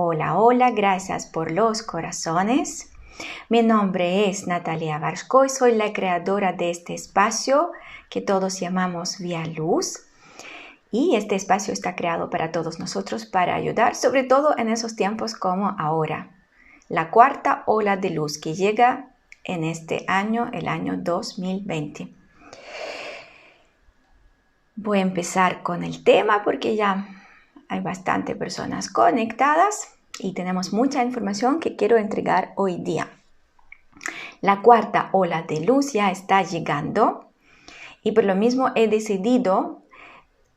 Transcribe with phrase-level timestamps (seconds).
[0.00, 2.92] Hola, hola, gracias por los corazones.
[3.48, 7.72] Mi nombre es Natalia Varsko y soy la creadora de este espacio
[8.08, 10.06] que todos llamamos Vía Luz.
[10.92, 15.34] Y este espacio está creado para todos nosotros para ayudar, sobre todo en esos tiempos
[15.34, 16.30] como ahora.
[16.88, 22.14] La cuarta ola de luz que llega en este año, el año 2020.
[24.76, 27.08] Voy a empezar con el tema porque ya
[27.68, 33.08] hay bastante personas conectadas y tenemos mucha información que quiero entregar hoy día.
[34.40, 37.30] La cuarta ola de luz ya está llegando
[38.02, 39.82] y por lo mismo he decidido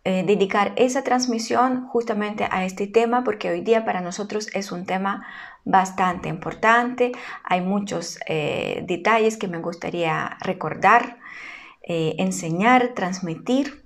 [0.04, 4.86] eh, dedicar esa transmisión justamente a este tema porque hoy día para nosotros es un
[4.86, 5.28] tema
[5.64, 7.12] bastante importante.
[7.44, 11.20] Hay muchos eh, detalles que me gustaría recordar,
[11.84, 13.84] eh, enseñar, transmitir.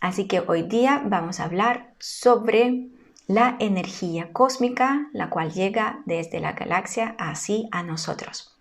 [0.00, 2.88] Así que hoy día vamos a hablar sobre
[3.26, 8.56] la energía cósmica, la cual llega desde la galaxia así a nosotros.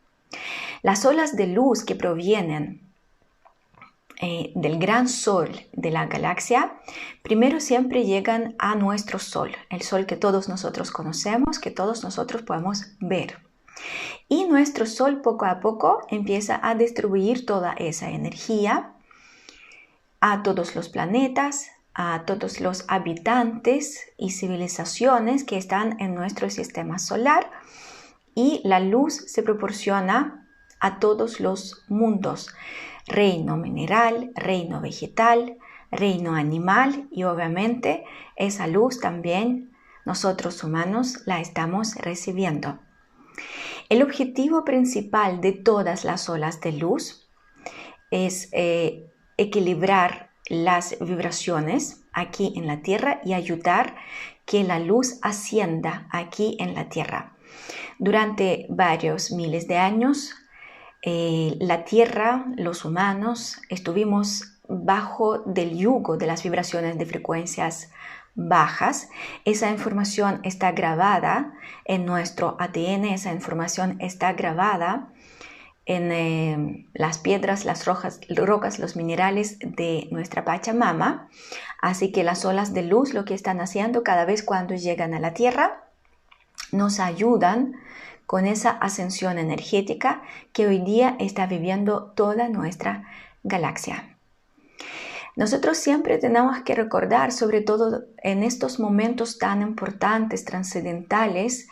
[0.81, 2.81] Las olas de luz que provienen
[4.21, 6.73] eh, del gran sol de la galaxia,
[7.21, 12.41] primero siempre llegan a nuestro sol, el sol que todos nosotros conocemos, que todos nosotros
[12.43, 13.39] podemos ver.
[14.29, 18.93] Y nuestro sol poco a poco empieza a distribuir toda esa energía
[20.21, 26.99] a todos los planetas, a todos los habitantes y civilizaciones que están en nuestro sistema
[26.99, 27.49] solar
[28.35, 30.47] y la luz se proporciona
[30.81, 32.53] a todos los mundos
[33.07, 35.57] reino mineral, reino vegetal,
[35.91, 38.03] reino animal y obviamente
[38.35, 39.71] esa luz también
[40.05, 42.79] nosotros humanos la estamos recibiendo.
[43.89, 47.27] El objetivo principal de todas las olas de luz
[48.11, 53.95] es eh, equilibrar las vibraciones aquí en la Tierra y ayudar
[54.45, 57.35] que la luz ascienda aquí en la Tierra.
[57.97, 60.35] Durante varios miles de años,
[61.01, 67.91] eh, la Tierra, los humanos, estuvimos bajo del yugo de las vibraciones de frecuencias
[68.35, 69.09] bajas.
[69.45, 71.53] Esa información está grabada
[71.85, 75.13] en nuestro ADN, esa información está grabada
[75.85, 81.29] en eh, las piedras, las rocas, los minerales de nuestra Pachamama.
[81.81, 85.19] Así que las olas de luz lo que están haciendo cada vez cuando llegan a
[85.19, 85.83] la Tierra
[86.71, 87.73] nos ayudan
[88.25, 93.03] con esa ascensión energética que hoy día está viviendo toda nuestra
[93.43, 94.17] galaxia.
[95.35, 101.67] Nosotros siempre tenemos que recordar, sobre todo en estos momentos tan importantes, trascendentales,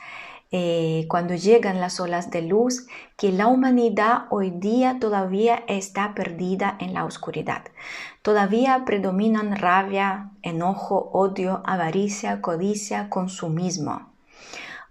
[0.54, 2.88] eh, cuando llegan las olas de luz,
[3.18, 7.64] que la humanidad hoy día todavía está perdida en la oscuridad.
[8.22, 14.14] Todavía predominan rabia, enojo, odio, avaricia, codicia, consumismo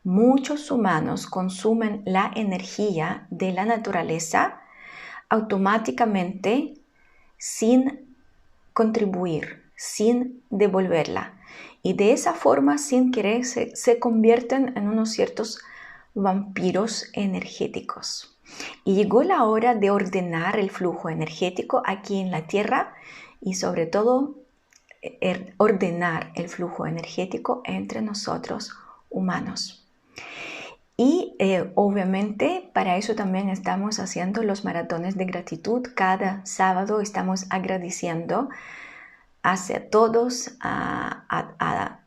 [0.04, 4.60] muchos humanos consumen la energía de la naturaleza
[5.28, 6.74] automáticamente
[7.38, 8.16] sin
[8.72, 11.38] contribuir, sin devolverla.
[11.82, 15.60] Y de esa forma, sin querer, se, convierten en unos ciertos
[16.14, 18.38] vampiros energéticos.
[18.84, 22.94] Y llegó la hora de ordenar el flujo energético aquí en la Tierra
[23.40, 24.36] y sobre todo
[25.00, 28.74] er, ordenar el flujo energético entre nosotros
[29.10, 29.82] humanos.
[30.96, 35.82] Y eh, obviamente para eso también estamos haciendo los maratones de gratitud.
[35.96, 38.50] Cada sábado estamos agradeciendo
[39.42, 41.98] hacia todos, a,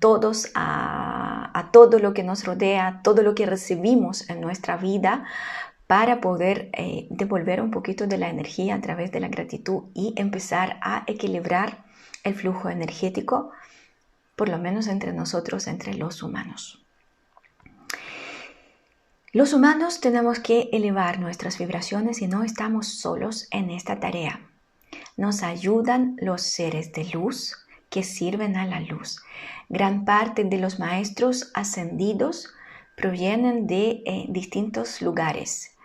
[0.00, 5.24] todos, a, todo lo que nos rodea, todo lo que recibimos en nuestra vida
[5.86, 10.14] para poder eh, devolver un poquito de la energía a través de la gratitud y
[10.16, 11.84] empezar a equilibrar
[12.24, 13.50] el flujo energético,
[14.36, 16.82] por lo menos entre nosotros, entre los humanos.
[19.32, 24.40] Los humanos tenemos que elevar nuestras vibraciones y no estamos solos en esta tarea.
[25.16, 27.56] Nos ayudan los seres de luz
[27.90, 29.20] que sirven a la luz.
[29.68, 32.52] Gran parte de los maestros ascendidos
[32.96, 35.76] provienen de eh, distintos lugares.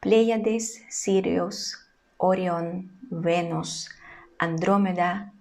[0.00, 1.78] Pléyades, Sirius,
[2.16, 3.90] Orión, Venus,
[4.38, 5.32] Andrómeda,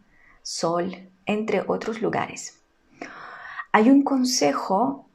[0.42, 2.60] Sol, entre otros lugares.
[3.72, 5.10] Hay un consejo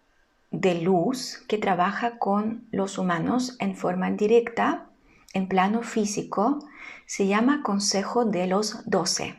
[0.50, 4.86] de luz que trabaja con los humanos en forma directa,
[5.32, 6.58] en plano físico,
[7.06, 9.36] se llama Consejo de los Doce.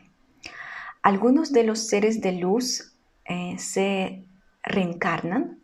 [1.02, 2.94] Algunos de los seres de luz
[3.24, 4.24] eh, se
[4.62, 5.60] reencarnan,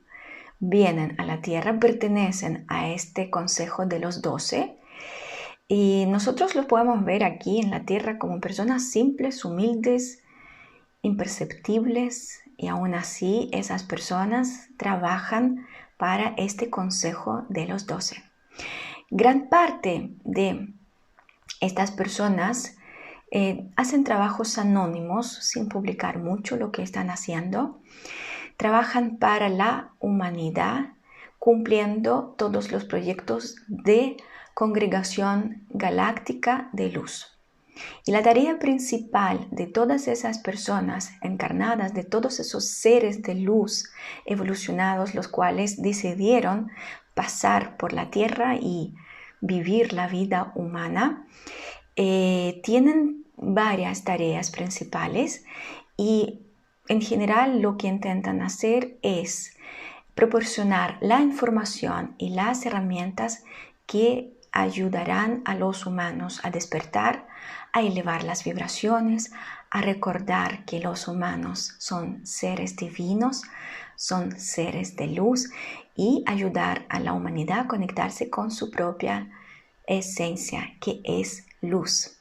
[0.58, 4.78] vienen a la Tierra, pertenecen a este Consejo de los Doce
[5.68, 10.22] y nosotros los podemos ver aquí en la Tierra como personas simples, humildes
[11.02, 18.22] imperceptibles y aún así esas personas trabajan para este consejo de los doce.
[19.10, 20.68] Gran parte de
[21.60, 22.76] estas personas
[23.30, 27.80] eh, hacen trabajos anónimos sin publicar mucho lo que están haciendo.
[28.56, 30.94] Trabajan para la humanidad
[31.38, 34.16] cumpliendo todos los proyectos de
[34.54, 37.38] congregación galáctica de luz.
[38.04, 43.90] Y la tarea principal de todas esas personas encarnadas, de todos esos seres de luz
[44.24, 46.70] evolucionados, los cuales decidieron
[47.14, 48.94] pasar por la tierra y
[49.40, 51.26] vivir la vida humana,
[51.96, 55.44] eh, tienen varias tareas principales
[55.96, 56.40] y
[56.88, 59.56] en general lo que intentan hacer es
[60.14, 63.44] proporcionar la información y las herramientas
[63.86, 67.28] que ayudarán a los humanos a despertar,
[67.72, 69.32] a elevar las vibraciones,
[69.70, 73.42] a recordar que los humanos son seres divinos,
[73.96, 75.50] son seres de luz
[75.98, 79.28] y ayudar a la humanidad a conectarse con su propia
[79.84, 82.16] esencia, que es luz.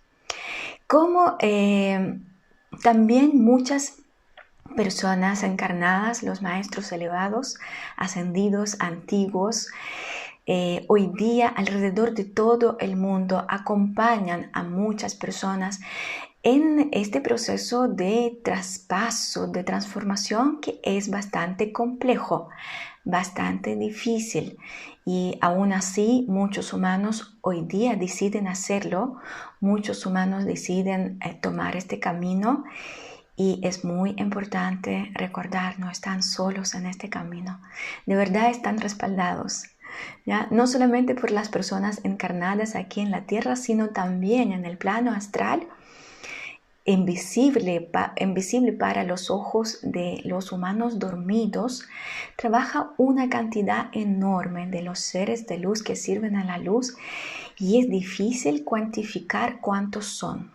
[0.88, 2.19] Como eh,
[2.81, 4.00] también muchas
[4.75, 7.59] personas encarnadas, los maestros elevados,
[7.97, 9.68] ascendidos, antiguos,
[10.47, 15.81] eh, hoy día alrededor de todo el mundo acompañan a muchas personas
[16.41, 22.47] en este proceso de traspaso, de transformación que es bastante complejo,
[23.07, 24.57] bastante difícil
[25.06, 29.15] y aún así muchos humanos hoy día deciden hacerlo,
[29.62, 32.65] muchos humanos deciden eh, tomar este camino
[33.38, 37.62] y es muy importante recordar, no están solos en este camino.
[38.06, 39.63] De verdad están respaldados.
[40.25, 40.48] ¿ya?
[40.51, 45.12] No solamente por las personas encarnadas aquí en la tierra, sino también en el plano
[45.12, 45.68] astral,
[46.88, 51.84] invisible, invisible para los ojos de los humanos dormidos,
[52.38, 56.95] trabaja una cantidad enorme de los seres de luz que sirven a la luz
[57.60, 60.50] y es difícil cuantificar cuántos son.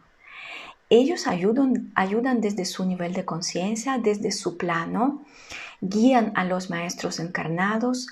[0.88, 5.24] Ellos ayudan, ayudan desde su nivel de conciencia, desde su plano,
[5.82, 8.08] guían a los maestros encarnados,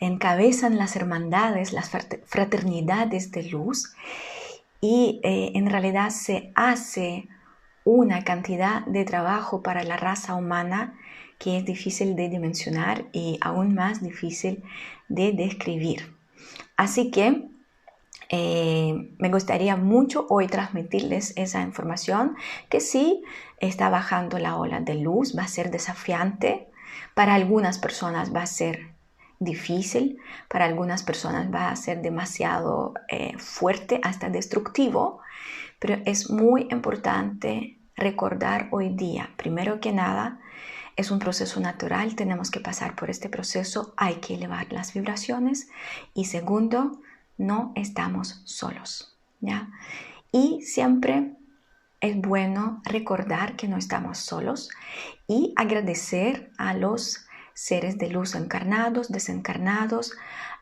[0.00, 3.92] encabezan las hermandades, las fraternidades de luz
[4.80, 7.28] y eh, en realidad se hace
[7.88, 10.98] una cantidad de trabajo para la raza humana
[11.38, 14.62] que es difícil de dimensionar y aún más difícil
[15.08, 16.14] de describir.
[16.76, 17.48] Así que
[18.28, 22.36] eh, me gustaría mucho hoy transmitirles esa información
[22.68, 23.22] que sí
[23.58, 26.68] está bajando la ola de luz, va a ser desafiante,
[27.14, 28.90] para algunas personas va a ser
[29.38, 30.18] difícil,
[30.48, 35.20] para algunas personas va a ser demasiado eh, fuerte, hasta destructivo,
[35.78, 40.40] pero es muy importante recordar hoy día, primero que nada,
[40.96, 45.68] es un proceso natural, tenemos que pasar por este proceso, hay que elevar las vibraciones
[46.14, 47.00] y segundo,
[47.36, 49.70] no estamos solos, ¿ya?
[50.32, 51.36] Y siempre
[52.00, 54.70] es bueno recordar que no estamos solos
[55.26, 60.12] y agradecer a los seres de luz encarnados, desencarnados,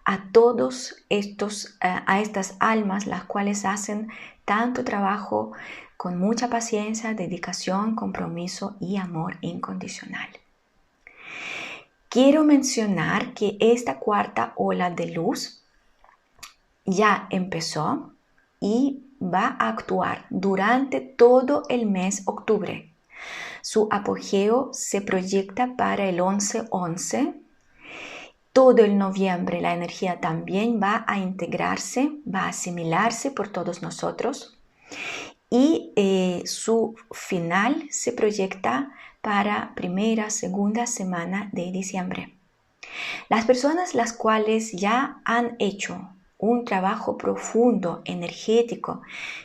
[0.05, 4.09] a todos estos, eh, a estas almas las cuales hacen
[4.45, 5.53] tanto trabajo
[5.97, 10.29] con mucha paciencia, dedicación, compromiso y amor incondicional.
[12.09, 15.63] Quiero mencionar que esta cuarta ola de luz
[16.85, 18.13] ya empezó
[18.61, 22.93] y va a actuar durante todo el mes octubre.
[23.63, 27.35] Su apogeo se proyecta para el 11-11.
[28.53, 34.57] Todo el noviembre la energía también va a integrarse, va a asimilarse por todos nosotros
[35.51, 42.35] y eh, su final se proyecta para primera, segunda semana de diciembre.
[43.29, 49.03] Las personas las cuales ya han hecho un trabajo profundo, energético,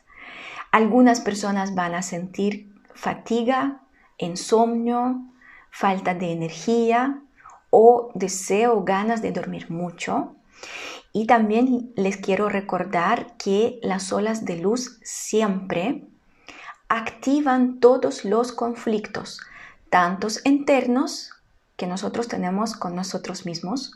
[0.71, 3.83] Algunas personas van a sentir fatiga,
[4.17, 5.21] insomnio,
[5.69, 7.21] falta de energía
[7.69, 10.35] o deseo, ganas de dormir mucho.
[11.13, 16.07] Y también les quiero recordar que las olas de luz siempre
[16.89, 19.41] activan todos los conflictos,
[19.91, 21.33] tantos internos
[21.75, 23.93] que nosotros tenemos con nosotros mismos,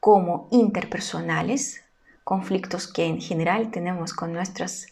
[0.00, 1.82] como interpersonales,
[2.24, 4.86] conflictos que en general tenemos con nuestras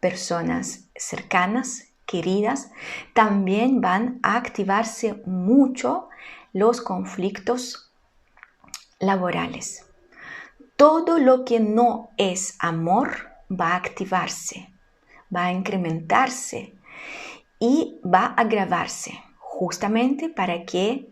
[0.00, 2.70] personas cercanas, queridas,
[3.12, 6.08] también van a activarse mucho
[6.52, 7.90] los conflictos
[8.98, 9.84] laborales.
[10.76, 14.70] Todo lo que no es amor va a activarse,
[15.34, 16.74] va a incrementarse
[17.58, 21.08] y va a agravarse justamente para que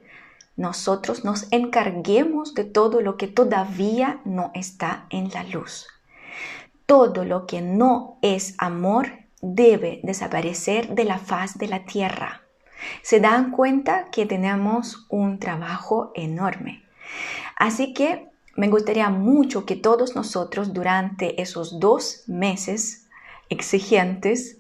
[0.57, 5.87] nosotros nos encarguemos de todo lo que todavía no está en la luz.
[6.87, 12.43] Todo lo que no es amor debe desaparecer de la faz de la tierra.
[13.03, 16.83] Se dan cuenta que tenemos un trabajo enorme.
[17.57, 23.07] Así que me gustaría mucho que todos nosotros durante esos dos meses
[23.49, 24.59] exigentes,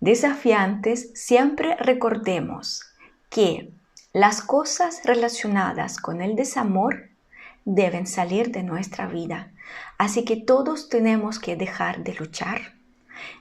[0.00, 2.82] desafiantes, siempre recordemos
[3.28, 3.72] que
[4.16, 7.10] las cosas relacionadas con el desamor
[7.66, 9.52] deben salir de nuestra vida.
[9.98, 12.76] Así que todos tenemos que dejar de luchar,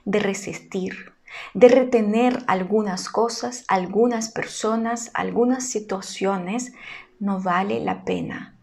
[0.04, 1.14] de resistir,
[1.54, 6.74] de retener algunas cosas, algunas personas, algunas situaciones.
[7.22, 8.58] No vale la pena.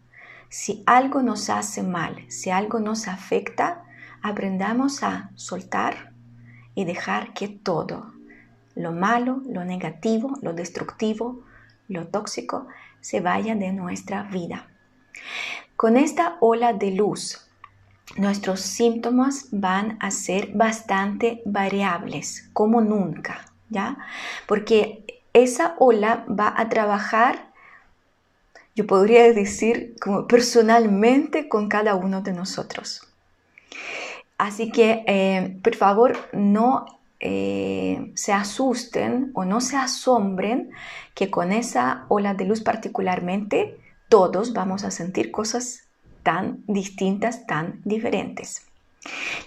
[0.49, 3.85] Si algo nos hace mal, si algo nos afecta,
[4.21, 6.13] aprendamos a soltar
[6.75, 8.13] y dejar que todo,
[8.75, 11.43] lo malo, lo negativo, lo destructivo,
[11.93, 12.67] lo tóxico
[12.99, 14.67] se vaya de nuestra vida.
[15.75, 17.47] Con esta ola de luz,
[18.17, 23.97] nuestros síntomas van a ser bastante variables, como nunca, ¿ya?
[24.47, 27.51] Porque esa ola va a trabajar,
[28.75, 33.07] yo podría decir, como personalmente con cada uno de nosotros.
[34.37, 36.85] Así que, eh, por favor, no
[37.25, 40.71] eh, se asusten o no se asombren
[41.15, 43.77] que con esa ola de luz particularmente
[44.09, 45.87] todos vamos a sentir cosas
[46.21, 48.67] tan distintas, tan diferentes.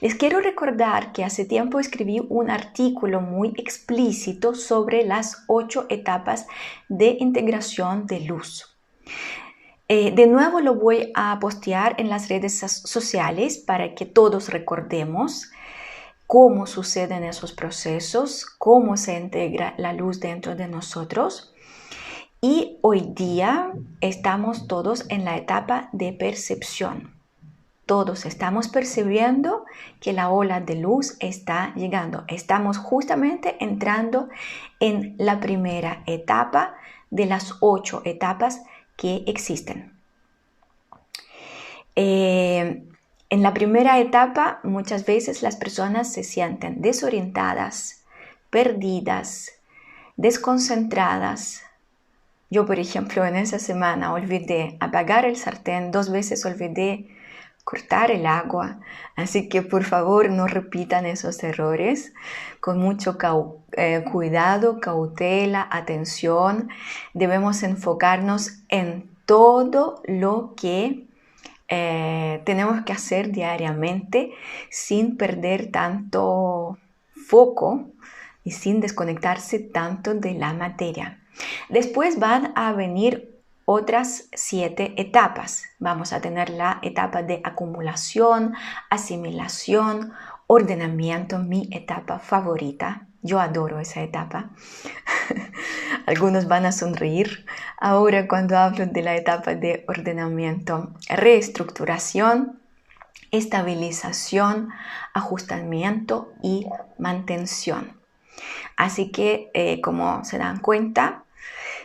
[0.00, 6.47] Les quiero recordar que hace tiempo escribí un artículo muy explícito sobre las ocho etapas
[6.88, 8.75] de integración de luz.
[9.88, 15.50] Eh, de nuevo lo voy a postear en las redes sociales para que todos recordemos
[16.26, 21.52] cómo suceden esos procesos, cómo se integra la luz dentro de nosotros.
[22.40, 27.14] Y hoy día estamos todos en la etapa de percepción.
[27.87, 29.64] Todos estamos percibiendo
[30.00, 32.25] que la ola de luz está llegando.
[32.26, 34.28] Estamos justamente entrando
[34.80, 36.75] en la primera etapa
[37.11, 38.62] de las ocho etapas
[38.97, 39.97] que existen.
[41.95, 42.46] Eh,
[43.37, 48.02] en la primera etapa muchas veces las personas se sienten desorientadas,
[48.49, 49.50] perdidas,
[50.16, 51.61] desconcentradas.
[52.49, 57.14] Yo, por ejemplo, en esa semana olvidé apagar el sartén, dos veces olvidé
[57.62, 58.78] cortar el agua,
[59.16, 62.14] así que por favor no repitan esos errores
[62.61, 63.19] con mucho
[63.73, 66.71] eh, cuidado, cautela, atención.
[67.12, 71.07] Debemos enfocarnos en todo lo que
[71.68, 74.30] eh, tenemos que hacer diariamente
[74.70, 76.78] sin perder tanto
[77.26, 77.90] foco
[78.44, 81.20] y sin desconectarse tanto de la materia.
[81.68, 85.64] Después van a venir otras siete etapas.
[85.80, 88.54] Vamos a tener la etapa de acumulación,
[88.88, 90.12] asimilación,
[90.46, 93.08] ordenamiento, mi etapa favorita.
[93.26, 94.50] Yo adoro esa etapa.
[96.06, 97.45] Algunos van a sonreír
[97.78, 102.61] ahora cuando hablo de la etapa de ordenamiento, reestructuración,
[103.33, 104.68] estabilización,
[105.12, 106.66] ajustamiento y
[106.99, 107.99] mantención.
[108.76, 111.25] Así que, eh, como se dan cuenta,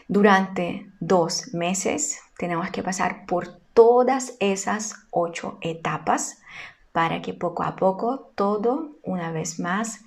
[0.08, 6.38] durante dos meses tenemos que pasar por todas esas ocho etapas
[6.92, 10.02] para que poco a poco todo, una vez más,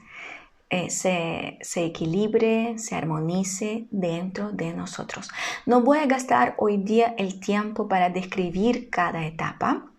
[0.71, 5.30] eh, se, se, equilibre, se armonice dentro de nosotros.
[5.66, 9.93] No voy a gastar hoy día el tiempo para describir cada etapa,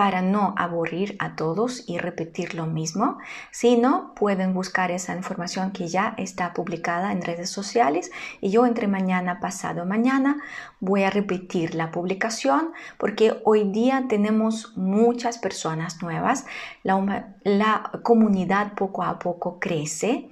[0.00, 3.18] para no aburrir a todos y repetir lo mismo,
[3.50, 8.88] sino pueden buscar esa información que ya está publicada en redes sociales y yo entre
[8.88, 10.38] mañana, pasado mañana
[10.80, 16.46] voy a repetir la publicación porque hoy día tenemos muchas personas nuevas,
[16.82, 20.30] la, la comunidad poco a poco crece.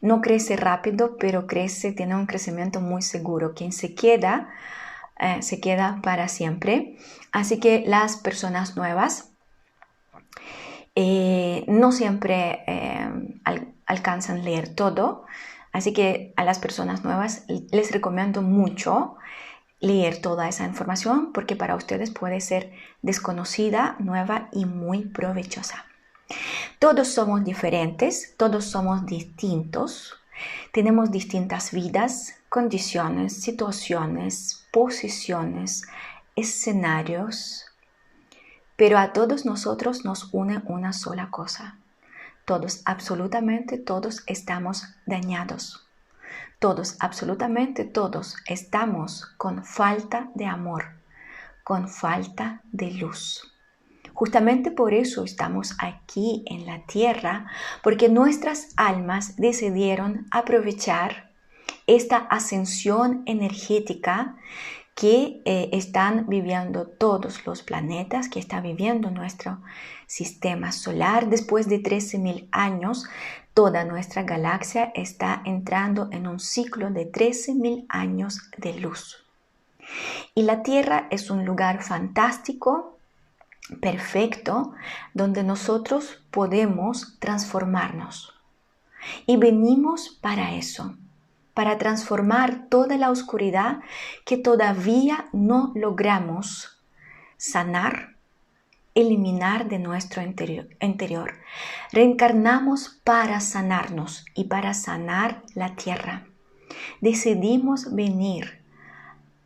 [0.00, 3.52] No crece rápido, pero crece, tiene un crecimiento muy seguro.
[3.52, 4.48] Quien se queda,
[5.20, 6.96] eh, se queda para siempre.
[7.30, 9.30] Así que las personas nuevas
[10.94, 13.40] eh, no siempre eh,
[13.86, 15.26] alcanzan a leer todo.
[15.72, 19.16] Así que a las personas nuevas les recomiendo mucho
[19.78, 22.72] leer toda esa información porque para ustedes puede ser
[23.02, 25.84] desconocida, nueva y muy provechosa.
[26.78, 30.14] Todos somos diferentes, todos somos distintos,
[30.72, 35.82] tenemos distintas vidas, condiciones, situaciones, posiciones,
[36.36, 37.66] escenarios,
[38.76, 41.76] pero a todos nosotros nos une una sola cosa.
[42.44, 45.86] Todos, absolutamente todos estamos dañados.
[46.58, 50.84] Todos, absolutamente todos estamos con falta de amor,
[51.64, 53.50] con falta de luz.
[54.12, 57.46] Justamente por eso estamos aquí en la tierra,
[57.82, 61.29] porque nuestras almas decidieron aprovechar
[61.90, 64.36] esta ascensión energética
[64.94, 69.58] que eh, están viviendo todos los planetas, que está viviendo nuestro
[70.06, 71.28] sistema solar.
[71.28, 73.06] Después de 13.000 años,
[73.54, 79.24] toda nuestra galaxia está entrando en un ciclo de 13.000 años de luz.
[80.36, 82.98] Y la Tierra es un lugar fantástico,
[83.80, 84.74] perfecto,
[85.12, 88.32] donde nosotros podemos transformarnos.
[89.26, 90.94] Y venimos para eso
[91.54, 93.80] para transformar toda la oscuridad
[94.24, 96.80] que todavía no logramos
[97.36, 98.16] sanar,
[98.94, 101.34] eliminar de nuestro interior.
[101.92, 106.26] Reencarnamos para sanarnos y para sanar la tierra.
[107.00, 108.62] Decidimos venir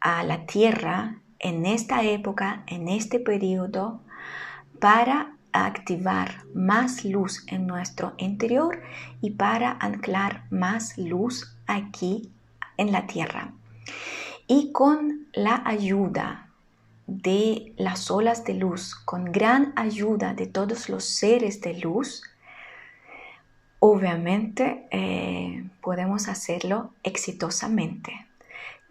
[0.00, 4.00] a la tierra en esta época, en este periodo,
[4.80, 8.82] para activar más luz en nuestro interior
[9.20, 12.30] y para anclar más luz aquí
[12.76, 13.52] en la tierra.
[14.46, 16.50] Y con la ayuda
[17.06, 22.22] de las olas de luz, con gran ayuda de todos los seres de luz,
[23.78, 28.26] obviamente eh, podemos hacerlo exitosamente,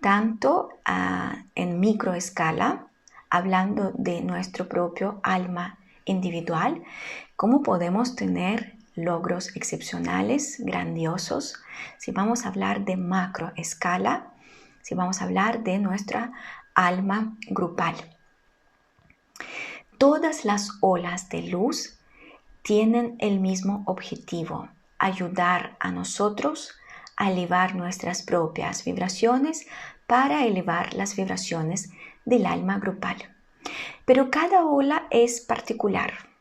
[0.01, 2.87] tanto ah, en microescala,
[3.29, 6.83] hablando de nuestro propio alma individual,
[7.35, 11.55] como podemos tener logros excepcionales, grandiosos,
[11.97, 14.33] si vamos a hablar de macro escala,
[14.81, 16.31] si vamos a hablar de nuestra
[16.75, 17.95] alma grupal.
[19.97, 21.97] Todas las olas de luz
[22.61, 26.73] tienen el mismo objetivo, ayudar a nosotros
[27.15, 29.67] a elevar nuestras propias vibraciones
[30.07, 31.89] para elevar las vibraciones
[32.25, 33.17] del alma grupal.
[34.05, 36.32] Pero cada ola es particular.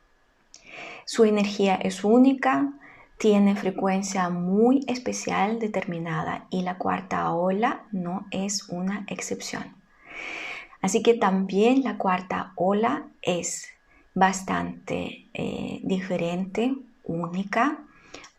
[1.14, 2.72] Su energía es única,
[3.18, 9.76] tiene frecuencia muy especial determinada y la cuarta ola no es una excepción.
[10.80, 13.68] Así que también la cuarta ola es
[14.14, 17.80] bastante eh, diferente, única,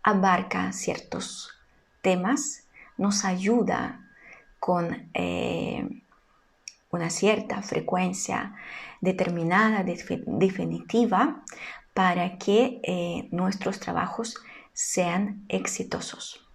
[0.01, 1.51] abarca ciertos
[2.01, 2.63] temas,
[2.97, 4.09] nos ayuda
[4.59, 6.01] con eh,
[6.89, 8.55] una cierta frecuencia
[8.99, 11.43] determinada, definitiva,
[11.93, 14.35] para que eh, nuestros trabajos
[14.73, 16.45] sean exitosos.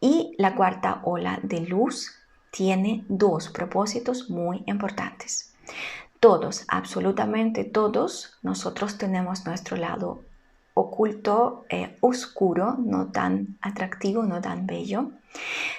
[0.00, 2.12] Y la cuarta ola de luz
[2.50, 5.54] tiene dos propósitos muy importantes.
[6.20, 10.22] Todos, absolutamente todos, nosotros tenemos nuestro lado
[10.74, 15.10] oculto, eh, oscuro, no tan atractivo, no tan bello.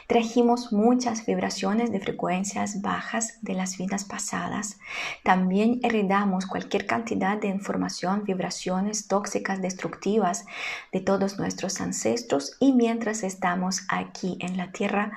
[0.08, 4.80] Trajimos muchas vibraciones de frecuencias bajas de las vidas pasadas.
[5.24, 10.46] También heredamos cualquier cantidad de información, vibraciones tóxicas, destructivas
[10.92, 15.12] de todos nuestros ancestros y mientras estamos aquí en la tierra,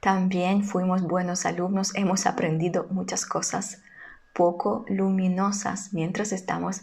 [0.00, 3.82] también fuimos buenos alumnos, hemos aprendido muchas cosas
[4.32, 6.82] poco luminosas mientras estamos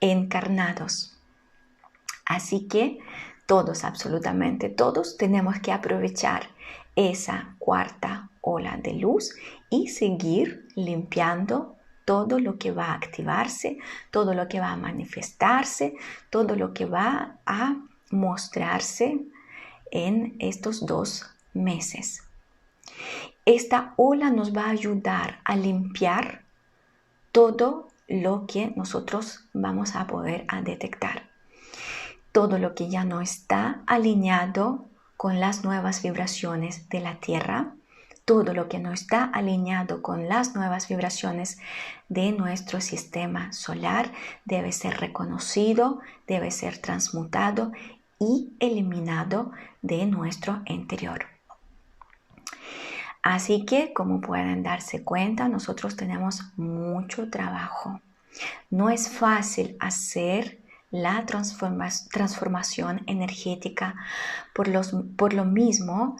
[0.00, 1.13] encarnados.
[2.24, 2.98] Así que
[3.46, 6.48] todos, absolutamente todos, tenemos que aprovechar
[6.96, 9.34] esa cuarta ola de luz
[9.70, 13.78] y seguir limpiando todo lo que va a activarse,
[14.10, 15.94] todo lo que va a manifestarse,
[16.30, 17.76] todo lo que va a
[18.10, 19.20] mostrarse
[19.90, 22.22] en estos dos meses.
[23.46, 26.42] Esta ola nos va a ayudar a limpiar
[27.32, 31.33] todo lo que nosotros vamos a poder detectar.
[32.34, 37.74] Todo lo que ya no está alineado con las nuevas vibraciones de la Tierra,
[38.24, 41.58] todo lo que no está alineado con las nuevas vibraciones
[42.08, 44.10] de nuestro sistema solar
[44.44, 47.70] debe ser reconocido, debe ser transmutado
[48.18, 51.26] y eliminado de nuestro interior.
[53.22, 58.00] Así que, como pueden darse cuenta, nosotros tenemos mucho trabajo.
[58.70, 60.63] No es fácil hacer
[60.94, 63.96] la transformación energética.
[64.52, 64.68] Por,
[65.34, 66.16] lo mismo,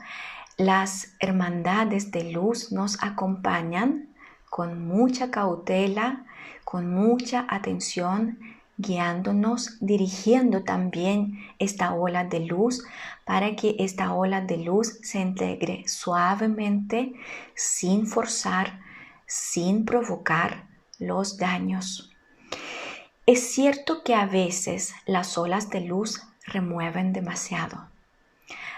[0.57, 4.09] las hermandades de luz nos acompañan
[4.51, 6.27] con mucha cautela,
[6.65, 8.41] con mucha atención,
[8.77, 12.85] guiándonos, dirigiendo también esta ola de luz
[13.25, 17.13] para que esta ola de luz se integre suavemente,
[17.55, 18.81] sin forzar,
[19.25, 20.67] sin provocar
[20.99, 22.14] los daños.
[23.27, 27.89] Es cierto que a veces las olas de luz remueven demasiado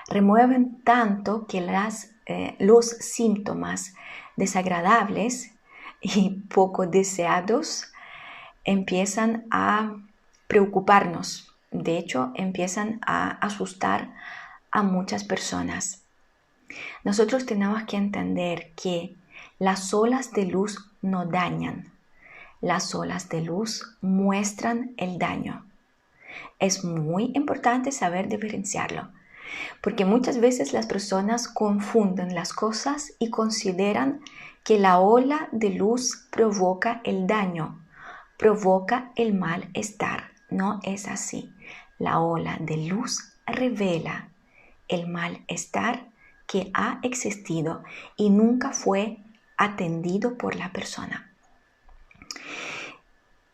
[0.09, 3.95] remueven tanto que las, eh, los síntomas
[4.37, 5.53] desagradables
[6.01, 7.93] y poco deseados
[8.65, 9.97] empiezan a
[10.47, 11.55] preocuparnos.
[11.71, 14.15] De hecho, empiezan a asustar
[14.71, 16.03] a muchas personas.
[17.05, 19.15] Nosotros tenemos que entender que
[19.59, 21.93] las olas de luz no dañan.
[22.61, 25.67] Las olas de luz muestran el daño.
[26.59, 29.09] Es muy importante saber diferenciarlo.
[29.83, 34.21] Porque muchas veces las personas confunden las cosas y consideran
[34.65, 37.79] que la ola de luz provoca el daño,
[38.39, 40.31] provoca el malestar.
[40.51, 41.53] No es así.
[41.99, 44.29] La ola de luz revela
[44.89, 46.09] el malestar
[46.47, 47.83] que ha existido
[48.17, 49.19] y nunca fue
[49.57, 51.33] atendido por la persona.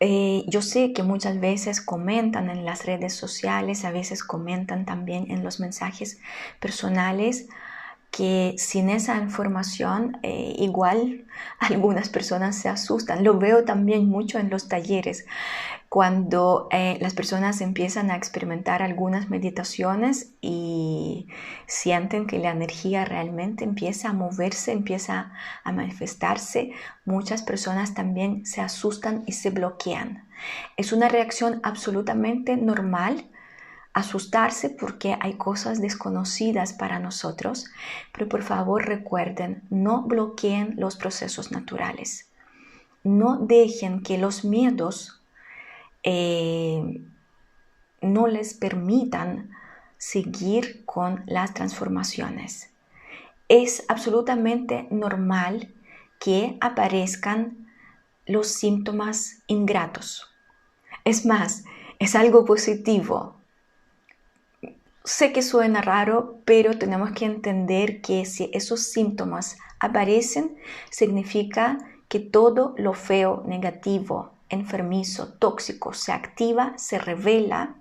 [0.05, 5.31] Eh, yo sé que muchas veces comentan en las redes sociales, a veces comentan también
[5.31, 6.19] en los mensajes
[6.59, 7.47] personales
[8.15, 11.25] que sin esa información eh, igual
[11.59, 13.23] algunas personas se asustan.
[13.23, 15.25] Lo veo también mucho en los talleres
[15.89, 21.27] cuando eh, las personas empiezan a experimentar algunas meditaciones y
[21.67, 26.71] sienten que la energía realmente empieza a moverse, empieza a manifestarse,
[27.05, 30.27] muchas personas también se asustan y se bloquean.
[30.77, 33.25] Es una reacción absolutamente normal
[33.93, 37.67] asustarse porque hay cosas desconocidas para nosotros,
[38.11, 42.29] pero por favor recuerden, no bloqueen los procesos naturales.
[43.03, 45.21] No dejen que los miedos
[46.03, 47.01] eh,
[48.01, 49.51] no les permitan
[49.97, 52.71] seguir con las transformaciones.
[53.47, 55.73] Es absolutamente normal
[56.19, 57.67] que aparezcan
[58.25, 60.29] los síntomas ingratos.
[61.05, 61.65] Es más,
[61.99, 63.35] es algo positivo.
[65.05, 70.55] Sé que suena raro, pero tenemos que entender que si esos síntomas aparecen,
[70.89, 77.75] significa que todo lo feo, negativo, enfermizo, tóxico, se activa, se revela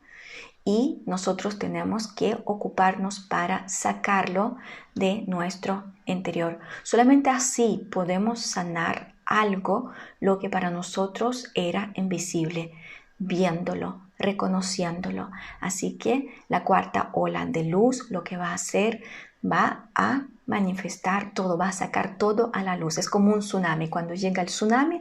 [0.64, 4.56] y nosotros tenemos que ocuparnos para sacarlo
[4.94, 6.58] de nuestro interior.
[6.82, 12.72] Solamente así podemos sanar algo lo que para nosotros era invisible,
[13.18, 15.30] viéndolo, reconociéndolo.
[15.60, 19.02] Así que la cuarta ola de luz lo que va a hacer
[19.44, 22.98] va a manifestar todo, va a sacar todo a la luz.
[22.98, 23.88] Es como un tsunami.
[23.88, 25.00] Cuando llega el tsunami,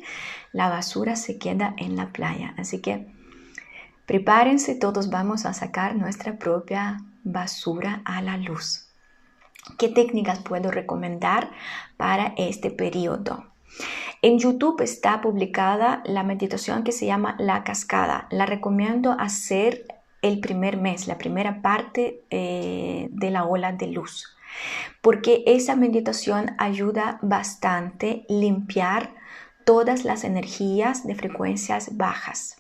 [0.52, 2.54] la basura se queda en la playa.
[2.58, 3.08] Así que
[4.06, 8.88] prepárense, todos vamos a sacar nuestra propia basura a la luz.
[9.78, 11.52] ¿Qué técnicas puedo recomendar
[11.98, 13.51] para este periodo?
[14.22, 18.28] En YouTube está publicada la meditación que se llama La Cascada.
[18.30, 19.86] La recomiendo hacer
[20.22, 24.38] el primer mes, la primera parte eh, de la ola de luz
[25.02, 29.14] porque esa meditación ayuda bastante a limpiar
[29.66, 32.58] todas las energías de frecuencias bajas.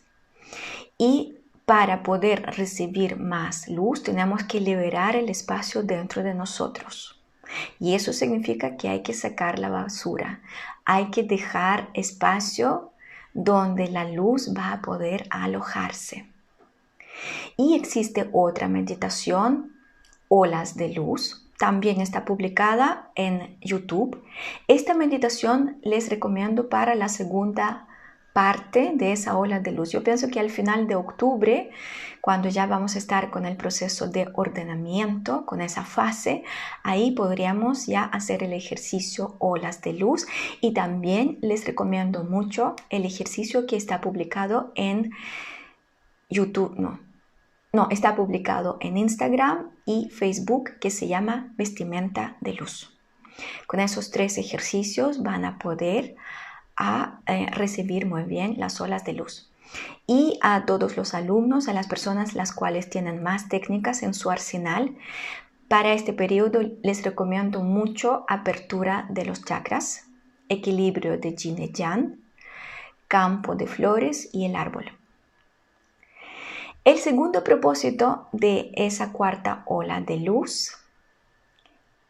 [0.97, 7.19] Y para poder recibir más luz tenemos que liberar el espacio dentro de nosotros.
[7.80, 10.41] Y eso significa que hay que sacar la basura,
[10.86, 12.91] hay que dejar espacio
[13.34, 16.26] donde la luz va a poder alojarse.
[17.58, 19.74] Y existe otra meditación,
[20.28, 24.24] olas de luz, también está publicada en YouTube.
[24.67, 27.88] Esta meditación les recomiendo para la segunda
[28.34, 29.91] parte de esa ola de luz.
[29.91, 31.70] Yo pienso que al final de octubre,
[32.22, 36.44] cuando ya vamos a estar con el proceso de ordenamiento, con esa fase,
[36.84, 40.28] ahí podríamos ya hacer el ejercicio olas de luz
[40.62, 45.12] y también les recomiendo mucho el ejercicio que está publicado en
[46.30, 47.00] YouTube, no,
[47.74, 52.98] no, está publicado en Instagram y Facebook que se llama vestimenta de luz.
[53.67, 56.15] Con esos tres ejercicios van a poder
[56.84, 59.52] a eh, recibir muy bien las olas de luz.
[60.08, 64.32] Y a todos los alumnos, a las personas las cuales tienen más técnicas en su
[64.32, 64.98] arsenal,
[65.67, 70.08] para este periodo les recomiendo mucho apertura de los chakras,
[70.50, 72.20] equilibrio de Yin y Yang,
[73.08, 74.86] campo de flores y el árbol.
[76.84, 80.76] El segundo propósito de esa cuarta ola de luz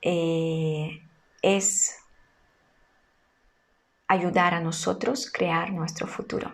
[0.01, 1.01] eh,
[1.41, 2.00] es
[4.11, 6.51] ayudar a nosotros crear nuestro futuro.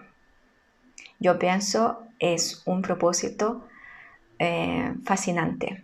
[1.19, 3.65] Yo pienso es un propósito
[4.37, 5.83] eh, fascinante.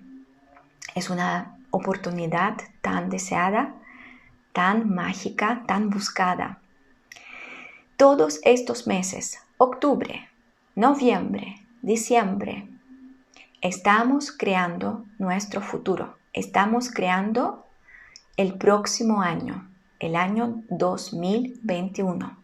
[0.94, 3.74] Es una oportunidad tan deseada,
[4.54, 6.62] tan mágica, tan buscada.
[7.98, 10.30] Todos estos meses, octubre,
[10.76, 12.68] noviembre, diciembre,
[13.62, 16.20] estamos creando nuestro futuro.
[16.34, 17.66] Estamos creando
[18.38, 22.38] el próximo año, el año 2021.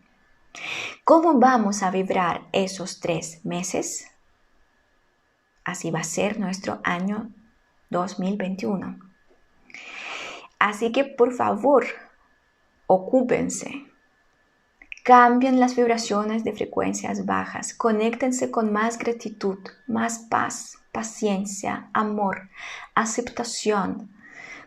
[1.03, 4.07] ¿Cómo vamos a vibrar esos tres meses?
[5.63, 7.31] Así va a ser nuestro año
[7.89, 8.99] 2021.
[10.59, 11.85] Así que por favor,
[12.87, 13.85] ocúpense.
[15.03, 17.73] Cambien las vibraciones de frecuencias bajas.
[17.73, 19.57] Conéctense con más gratitud,
[19.87, 22.49] más paz, paciencia, amor,
[22.93, 24.11] aceptación,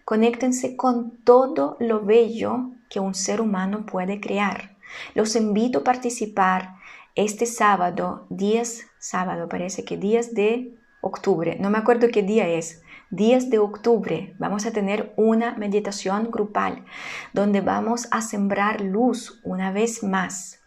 [0.04, 4.76] Conéctense con todo lo bello que un ser humano puede crear.
[5.14, 6.76] Los invito a participar
[7.14, 12.82] este sábado, 10, sábado parece que 10 de octubre, no me acuerdo qué día es,
[13.10, 16.86] 10 de octubre vamos a tener una meditación grupal
[17.34, 20.60] donde vamos a sembrar luz una vez más,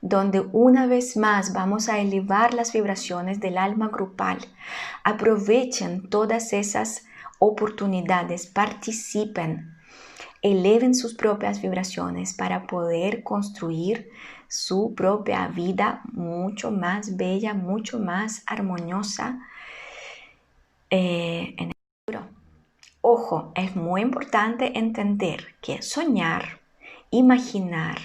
[0.00, 4.38] donde una vez más vamos a elevar las vibraciones del alma grupal.
[5.04, 7.04] Aprovechen todas esas
[7.46, 9.76] oportunidades, participen,
[10.40, 14.10] eleven sus propias vibraciones para poder construir
[14.48, 19.40] su propia vida mucho más bella, mucho más armoniosa
[20.90, 21.74] eh, en el
[22.06, 22.28] futuro.
[23.00, 26.60] Ojo, es muy importante entender que soñar,
[27.10, 27.98] imaginar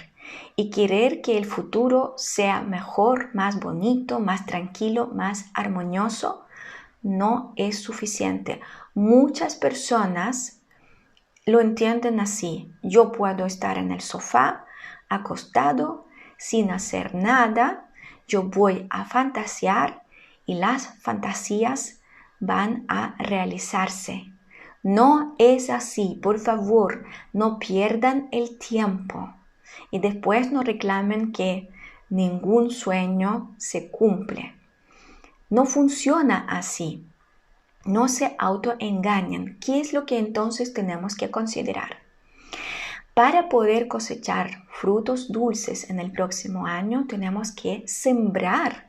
[0.56, 6.46] y querer que el futuro sea mejor, más bonito, más tranquilo, más armonioso,
[7.02, 8.60] no es suficiente.
[9.02, 10.60] Muchas personas
[11.46, 12.70] lo entienden así.
[12.84, 14.66] Yo puedo estar en el sofá,
[15.08, 16.06] acostado,
[16.38, 17.90] sin hacer nada.
[18.28, 20.04] Yo voy a fantasear
[20.46, 22.02] y las fantasías
[22.42, 24.34] van a realizarse.
[24.84, 26.20] No es así.
[26.22, 29.34] Por favor, no pierdan el tiempo.
[29.92, 31.70] Y después no reclamen que
[32.10, 34.56] ningún sueño se cumple.
[35.50, 37.09] No funciona así.
[37.90, 39.58] No se autoengañen.
[39.60, 41.98] ¿Qué es lo que entonces tenemos que considerar?
[43.16, 48.88] Para poder cosechar frutos dulces en el próximo año, tenemos que sembrar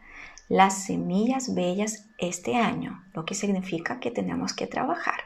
[0.51, 5.21] las semillas bellas este año, lo que significa que tenemos que trabajar.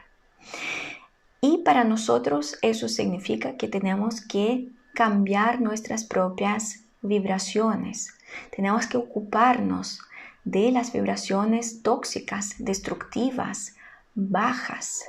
[1.41, 8.13] Y para nosotros eso significa que tenemos que cambiar nuestras propias vibraciones.
[8.55, 9.99] Tenemos que ocuparnos
[10.45, 13.75] de las vibraciones tóxicas, destructivas,
[14.13, 15.03] bajas.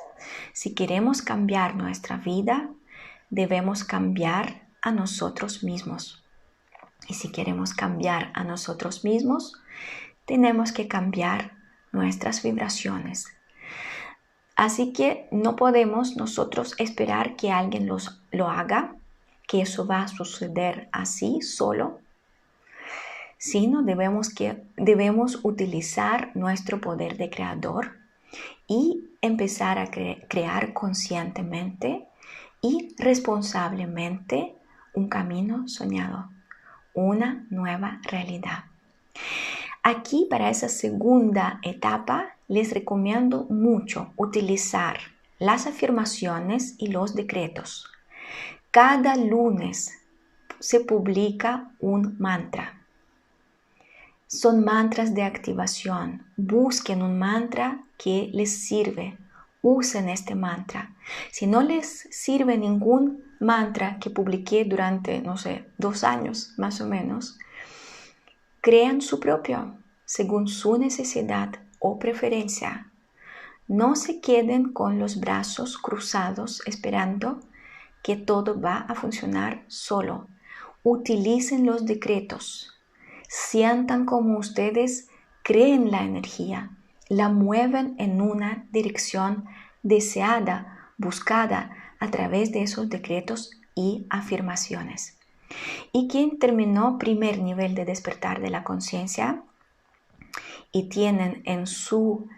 [0.53, 2.70] Si queremos cambiar nuestra vida,
[3.31, 6.25] debemos cambiar a nosotros mismos.
[7.07, 9.53] Y si queremos cambiar a nosotros mismos,
[10.25, 11.53] tenemos que cambiar
[11.92, 13.27] nuestras vibraciones.
[14.57, 18.96] Así que no podemos nosotros esperar que alguien los, lo haga,
[19.46, 22.01] que eso va a suceder así solo
[23.38, 27.96] sino debemos, que, debemos utilizar nuestro poder de creador
[28.66, 32.07] y empezar a crear conscientemente
[32.62, 34.55] y responsablemente
[34.94, 36.31] un camino soñado,
[36.94, 38.64] una nueva realidad.
[39.83, 44.99] Aquí para esa segunda etapa les recomiendo mucho utilizar
[45.38, 47.87] las afirmaciones y los decretos.
[48.70, 49.92] Cada lunes
[50.59, 52.76] se publica un mantra
[54.40, 56.27] son mantras de activación.
[56.37, 59.16] Busquen un mantra que les sirve.
[59.62, 60.94] Usen este mantra.
[61.33, 66.87] Si no les sirve ningún mantra que publiqué durante, no sé, dos años más o
[66.87, 67.38] menos,
[68.61, 72.90] crean su propio, según su necesidad o preferencia.
[73.68, 77.40] No se queden con los brazos cruzados esperando
[78.03, 80.29] que todo va a funcionar solo.
[80.85, 82.76] Utilicen los decretos.
[83.29, 85.09] Sientan como ustedes
[85.43, 86.71] creen la energía,
[87.09, 89.45] la mueven en una dirección
[89.83, 95.17] deseada, buscada a través de esos decretos y afirmaciones.
[95.93, 99.43] ¿Y quien terminó primer nivel de despertar de la conciencia?
[100.73, 102.29] Y tienen en su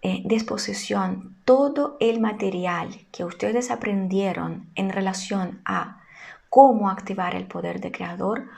[0.00, 6.02] eh, disposición todo el material que ustedes aprendieron en relación a
[6.48, 8.48] cómo activar el poder de creador,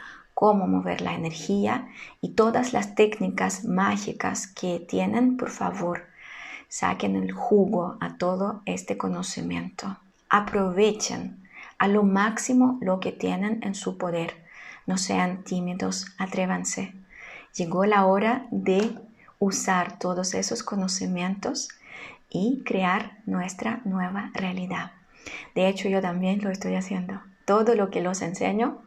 [0.41, 1.89] cómo mover la energía
[2.23, 6.07] y todas las técnicas mágicas que tienen, por favor,
[6.67, 9.99] saquen el jugo a todo este conocimiento.
[10.31, 14.43] Aprovechen a lo máximo lo que tienen en su poder.
[14.87, 16.95] No sean tímidos, atrévanse.
[17.55, 18.97] Llegó la hora de
[19.39, 21.69] usar todos esos conocimientos
[22.31, 24.93] y crear nuestra nueva realidad.
[25.55, 27.21] De hecho, yo también lo estoy haciendo.
[27.45, 28.79] Todo lo que los enseño,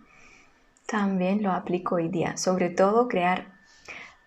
[0.88, 2.38] también lo aplico hoy día.
[2.38, 3.54] Sobre todo crear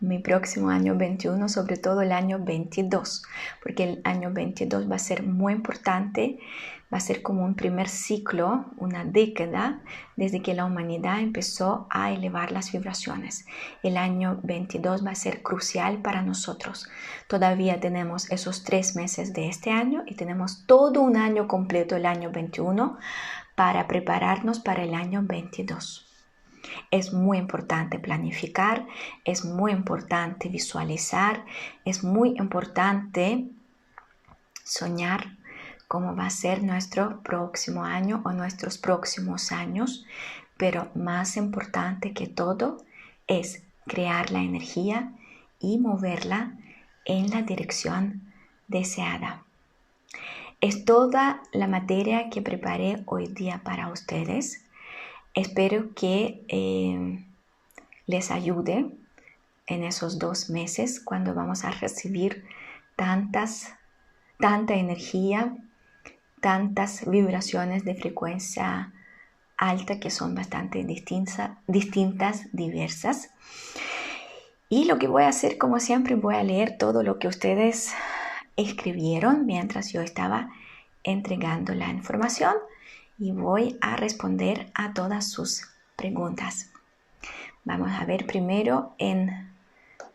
[0.00, 3.22] mi próximo año 21, sobre todo el año 22,
[3.62, 6.38] porque el año 22 va a ser muy importante
[6.92, 9.80] va a ser como un primer ciclo, una década,
[10.14, 13.44] desde que la humanidad empezó a elevar las vibraciones.
[13.82, 16.88] El año 22 va a ser crucial para nosotros.
[17.28, 22.06] Todavía tenemos esos tres meses de este año y tenemos todo un año completo, el
[22.06, 22.98] año 21,
[23.56, 26.05] para prepararnos para el año 22.
[26.90, 28.86] Es muy importante planificar,
[29.24, 31.44] es muy importante visualizar,
[31.84, 33.46] es muy importante
[34.64, 35.36] soñar
[35.88, 40.04] cómo va a ser nuestro próximo año o nuestros próximos años,
[40.56, 42.78] pero más importante que todo
[43.26, 45.12] es crear la energía
[45.60, 46.54] y moverla
[47.04, 48.32] en la dirección
[48.68, 49.44] deseada.
[50.60, 54.65] Es toda la materia que preparé hoy día para ustedes.
[55.36, 57.24] Espero que eh,
[58.06, 58.90] les ayude
[59.68, 62.44] en esos dos meses cuando vamos a recibir
[62.96, 63.72] tantas,
[64.40, 65.56] tanta energía
[66.46, 68.92] tantas vibraciones de frecuencia
[69.56, 73.30] alta que son bastante distintas, diversas.
[74.68, 77.92] Y lo que voy a hacer, como siempre, voy a leer todo lo que ustedes
[78.56, 80.50] escribieron mientras yo estaba
[81.02, 82.54] entregando la información
[83.18, 85.62] y voy a responder a todas sus
[85.96, 86.70] preguntas.
[87.64, 89.54] Vamos a ver primero en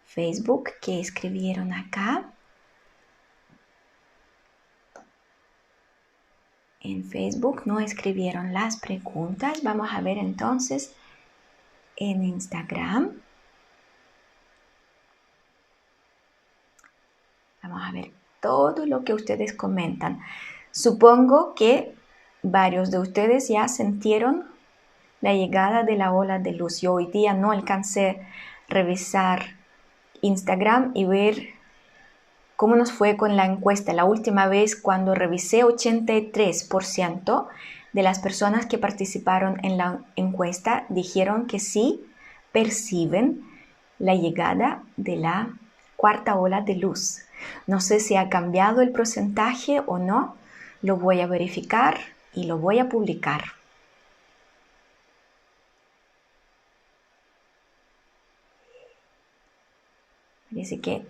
[0.05, 2.31] Facebook que escribieron acá.
[6.81, 9.63] en Facebook no escribieron las preguntas.
[9.63, 10.93] Vamos a ver entonces
[11.95, 13.11] en Instagram.
[17.61, 18.11] Vamos a ver
[18.41, 20.21] todo lo que ustedes comentan.
[20.71, 21.95] Supongo que
[22.43, 24.45] varios de ustedes ya sintieron
[25.21, 26.81] la llegada de la ola de luz.
[26.81, 28.15] Yo hoy día no alcancé a
[28.73, 29.57] revisar
[30.21, 31.61] Instagram y ver
[32.61, 33.91] ¿Cómo nos fue con la encuesta?
[33.91, 37.47] La última vez cuando revisé 83%
[37.91, 42.05] de las personas que participaron en la encuesta dijeron que sí
[42.51, 43.41] perciben
[43.97, 45.49] la llegada de la
[45.95, 47.23] cuarta ola de luz.
[47.65, 50.35] No sé si ha cambiado el porcentaje o no,
[50.83, 51.97] lo voy a verificar
[52.33, 53.43] y lo voy a publicar.
[60.51, 61.03] Parece que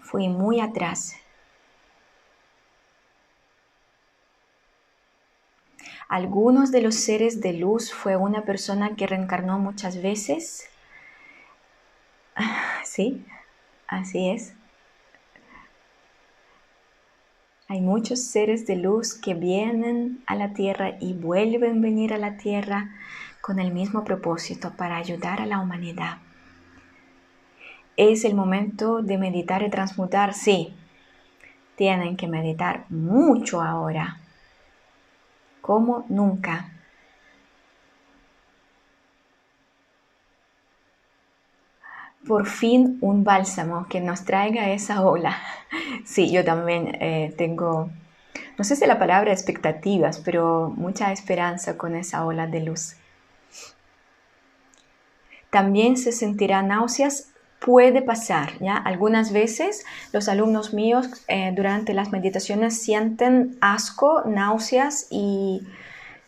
[0.00, 1.14] fui muy atrás.
[6.08, 10.68] Algunos de los seres de luz fue una persona que reencarnó muchas veces.
[12.84, 13.24] Sí,
[13.88, 14.54] así es.
[17.70, 22.18] Hay muchos seres de luz que vienen a la tierra y vuelven a venir a
[22.18, 22.94] la tierra
[23.42, 26.16] con el mismo propósito para ayudar a la humanidad.
[27.98, 30.32] ¿Es el momento de meditar y transmutar?
[30.32, 30.74] Sí.
[31.76, 34.18] Tienen que meditar mucho ahora.
[35.60, 36.70] Como nunca.
[42.28, 45.36] Por fin un bálsamo que nos traiga esa ola.
[46.04, 47.90] Sí, yo también eh, tengo,
[48.56, 52.96] no sé si la palabra expectativas, pero mucha esperanza con esa ola de luz.
[55.50, 58.76] También se sentirán náuseas puede pasar, ¿ya?
[58.76, 65.66] Algunas veces los alumnos míos eh, durante las meditaciones sienten asco, náuseas y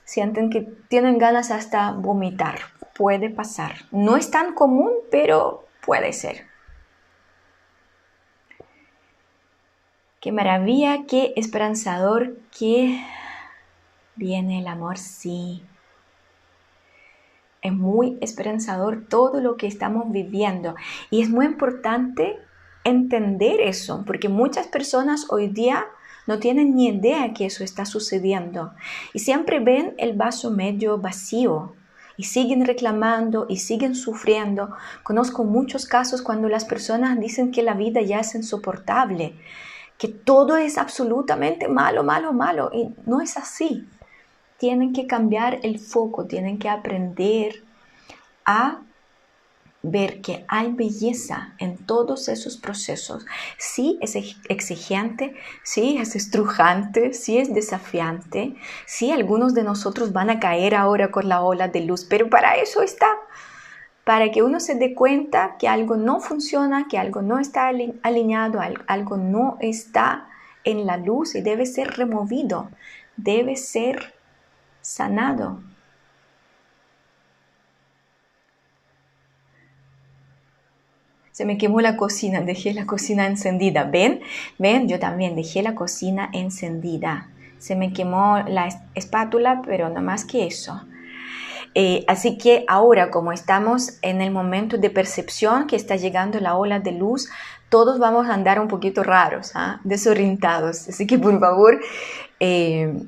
[0.04, 2.58] sienten que tienen ganas hasta vomitar.
[2.94, 3.72] Puede pasar.
[3.92, 6.46] No es tan común, pero puede ser.
[10.20, 13.04] Qué maravilla, qué esperanzador, que
[14.14, 15.64] viene el amor, sí.
[17.60, 20.76] Es muy esperanzador todo lo que estamos viviendo
[21.10, 22.38] y es muy importante
[22.84, 25.86] entender eso, porque muchas personas hoy día
[26.28, 28.72] no tienen ni idea que eso está sucediendo
[29.12, 31.74] y siempre ven el vaso medio vacío
[32.20, 34.76] y siguen reclamando y siguen sufriendo.
[35.02, 39.36] Conozco muchos casos cuando las personas dicen que la vida ya es insoportable,
[39.96, 43.88] que todo es absolutamente malo, malo, malo y no es así.
[44.58, 47.64] Tienen que cambiar el foco, tienen que aprender
[48.44, 48.82] a
[49.82, 53.24] ver que hay belleza en todos esos procesos.
[53.58, 54.14] Sí es
[54.48, 58.54] exigente, sí es estrujante, sí es desafiante,
[58.86, 62.56] sí algunos de nosotros van a caer ahora con la ola de luz, pero para
[62.56, 63.08] eso está,
[64.04, 67.70] para que uno se dé cuenta que algo no funciona, que algo no está
[68.02, 70.28] alineado, algo no está
[70.64, 72.70] en la luz y debe ser removido,
[73.16, 74.14] debe ser
[74.80, 75.62] sanado.
[81.40, 83.84] Se me quemó la cocina, dejé la cocina encendida.
[83.84, 84.20] ¿Ven?
[84.58, 84.88] ¿Ven?
[84.88, 87.30] Yo también dejé la cocina encendida.
[87.56, 90.82] Se me quemó la espátula, pero no más que eso.
[91.74, 96.56] Eh, así que ahora, como estamos en el momento de percepción que está llegando la
[96.56, 97.30] ola de luz,
[97.70, 99.80] todos vamos a andar un poquito raros, ¿ah?
[99.82, 100.90] desorientados.
[100.90, 101.80] Así que por favor,
[102.38, 103.02] eh,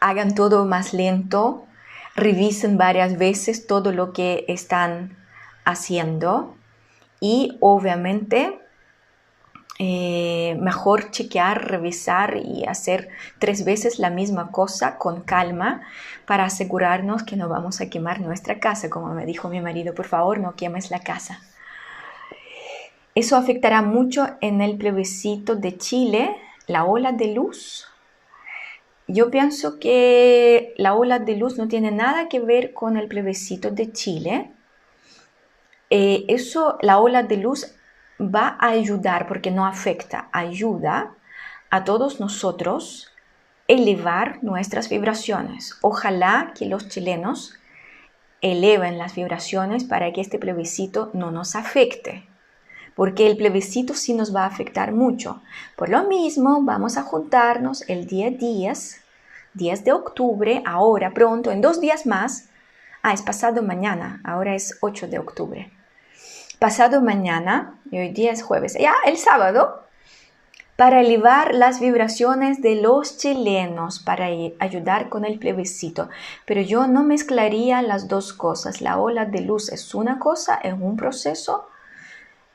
[0.00, 1.64] hagan todo más lento,
[2.16, 5.16] revisen varias veces todo lo que están
[5.64, 6.57] haciendo
[7.20, 8.60] y obviamente
[9.80, 15.82] eh, mejor chequear, revisar y hacer tres veces la misma cosa con calma
[16.26, 18.90] para asegurarnos que no vamos a quemar nuestra casa.
[18.90, 21.40] Como me dijo mi marido, por favor, no quemes la casa.
[23.14, 27.86] Eso afectará mucho en el plebiscito de Chile, la ola de luz.
[29.06, 33.70] Yo pienso que la ola de luz no tiene nada que ver con el plebiscito
[33.70, 34.50] de Chile,
[35.90, 37.74] eh, eso, la ola de luz
[38.20, 41.14] va a ayudar, porque no afecta, ayuda
[41.70, 43.10] a todos nosotros
[43.68, 45.78] elevar nuestras vibraciones.
[45.80, 47.54] Ojalá que los chilenos
[48.40, 52.28] eleven las vibraciones para que este plebiscito no nos afecte,
[52.94, 55.42] porque el plebiscito sí nos va a afectar mucho.
[55.76, 59.02] Por lo mismo, vamos a juntarnos el día 10,
[59.54, 62.50] 10 de octubre, ahora pronto, en dos días más.
[63.02, 65.77] Ah, es pasado mañana, ahora es 8 de octubre
[66.58, 69.84] pasado mañana, y hoy día es jueves, ya el sábado,
[70.76, 74.26] para elevar las vibraciones de los chilenos, para
[74.60, 76.08] ayudar con el plebiscito.
[76.46, 78.80] Pero yo no mezclaría las dos cosas.
[78.80, 81.68] La ola de luz es una cosa, es un proceso,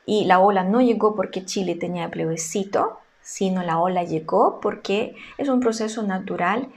[0.06, 5.48] y la ola no llegó porque Chile tenía plebiscito, sino la ola llegó porque es
[5.48, 6.68] un proceso natural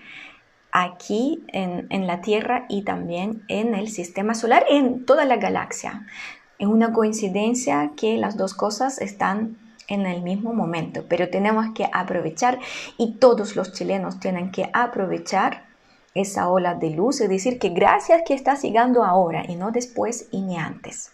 [0.72, 6.06] aquí en, en, la Tierra y también en el sistema solar, en toda la galaxia.
[6.60, 11.88] Es una coincidencia que las dos cosas están en el mismo momento, pero tenemos que
[11.92, 12.60] aprovechar
[12.98, 15.68] y todos los chilenos tienen que aprovechar
[16.14, 20.28] esa ola de luz, es decir, que gracias que está llegando ahora y no después
[20.32, 21.12] y ni antes.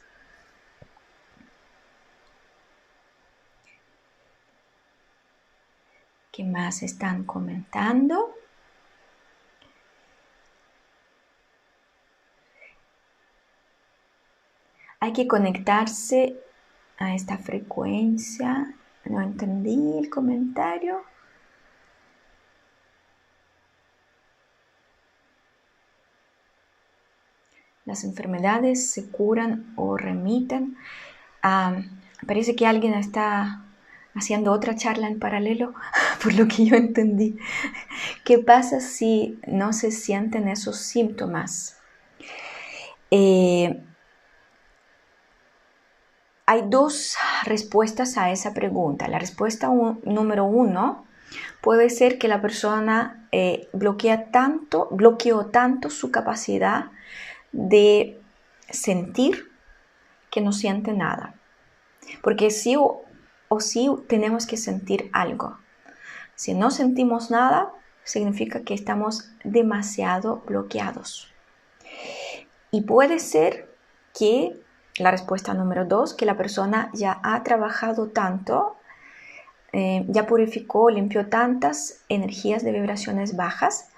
[6.32, 8.34] ¿Qué más están comentando?
[15.04, 16.40] Hay que conectarse
[16.98, 18.74] a esta frecuencia.
[19.04, 21.02] No entendí el comentario.
[27.84, 30.78] Las enfermedades se curan o remiten.
[32.26, 33.66] parece que alguien está
[34.16, 35.74] haciendo otra charla en paralelo,
[36.24, 37.38] por lo que yo entendí.
[38.24, 41.78] ¿Qué pasa si no se sienten esos síntomas?
[43.12, 43.84] Eh,
[46.46, 47.16] hay dos
[47.46, 49.08] respuestas a esa pregunta.
[49.08, 49.70] La respuesta
[50.04, 51.06] número uno
[51.62, 56.92] puede ser que la persona eh, bloquea tanto, bloqueó tanto su capacidad
[57.52, 58.20] de
[58.70, 59.52] sentir
[60.30, 61.36] que no siente nada.
[62.22, 63.04] Porque sí o,
[63.48, 65.58] o sí tenemos que sentir algo.
[66.36, 67.72] Si no sentimos nada,
[68.04, 71.32] significa que estamos demasiado bloqueados.
[72.72, 73.74] Y puede ser
[74.18, 74.63] que
[74.98, 78.78] la respuesta número dos, que la persona ya ha trabajado tanto,
[79.72, 83.90] eh, ya purificó, limpió tantas energías de vibraciones bajas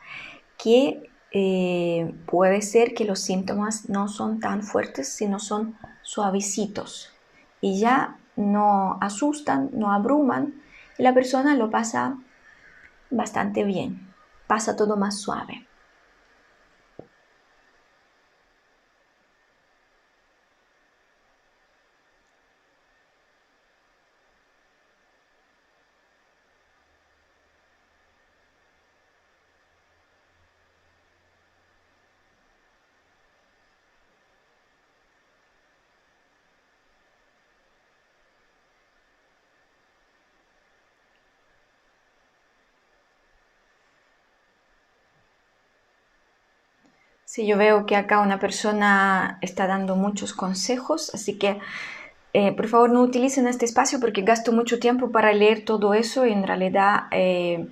[0.57, 7.11] que eh, puede ser que los síntomas no son tan fuertes, sino son suavecitos.
[7.61, 10.61] y ya no asustan, no abruman
[10.97, 12.17] y la persona lo pasa
[13.09, 14.13] bastante bien,
[14.47, 15.65] pasa todo más suave.
[47.35, 51.59] Sí, yo veo que acá una persona está dando muchos consejos, así que
[52.31, 56.25] eh, por favor no utilicen este espacio porque gasto mucho tiempo para leer todo eso
[56.25, 57.67] y en realidad eh,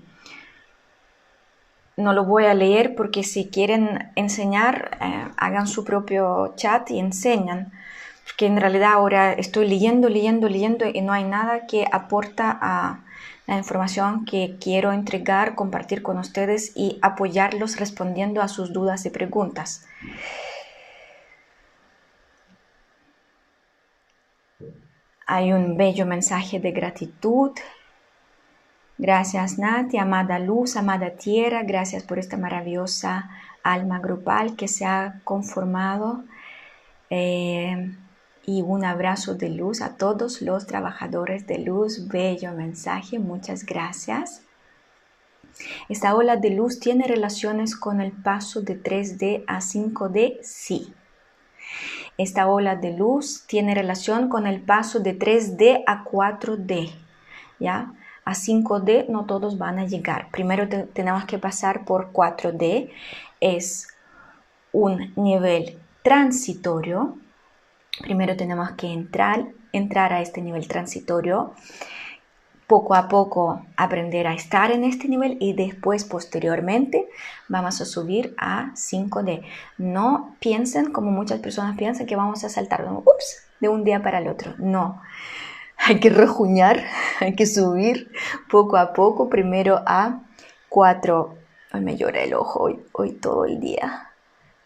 [1.96, 7.00] no lo voy a leer porque si quieren enseñar, eh, hagan su propio chat y
[7.00, 7.72] enseñan.
[8.26, 13.06] Porque en realidad ahora estoy leyendo, leyendo, leyendo y no hay nada que aporta a
[13.46, 19.10] la información que quiero entregar, compartir con ustedes y apoyarlos respondiendo a sus dudas y
[19.10, 19.86] preguntas.
[25.26, 27.52] Hay un bello mensaje de gratitud.
[28.98, 33.30] Gracias Nati, amada luz, amada tierra, gracias por esta maravillosa
[33.64, 36.24] alma grupal que se ha conformado.
[37.10, 37.96] Eh,
[38.46, 42.08] y un abrazo de luz a todos los trabajadores de luz.
[42.08, 44.42] Bello mensaje, muchas gracias.
[45.88, 50.94] Esta ola de luz tiene relaciones con el paso de 3D a 5D, sí.
[52.18, 56.92] Esta ola de luz tiene relación con el paso de 3D a 4D,
[57.60, 57.94] ¿ya?
[58.26, 60.30] A 5D no todos van a llegar.
[60.32, 62.90] Primero tenemos que pasar por 4D.
[63.42, 63.88] Es
[64.72, 67.18] un nivel transitorio
[68.02, 71.54] Primero tenemos que entrar, entrar a este nivel transitorio,
[72.68, 77.08] poco a poco aprender a estar en este nivel y después posteriormente
[77.48, 79.44] vamos a subir a 5D.
[79.78, 82.88] No piensen como muchas personas piensan que vamos a saltar
[83.60, 84.54] de un día para el otro.
[84.58, 85.02] No,
[85.78, 86.84] hay que rejuñar,
[87.20, 88.12] hay que subir
[88.50, 90.22] poco a poco, primero a
[90.70, 91.36] 4,
[91.74, 94.13] hoy me llora el ojo hoy, hoy todo el día,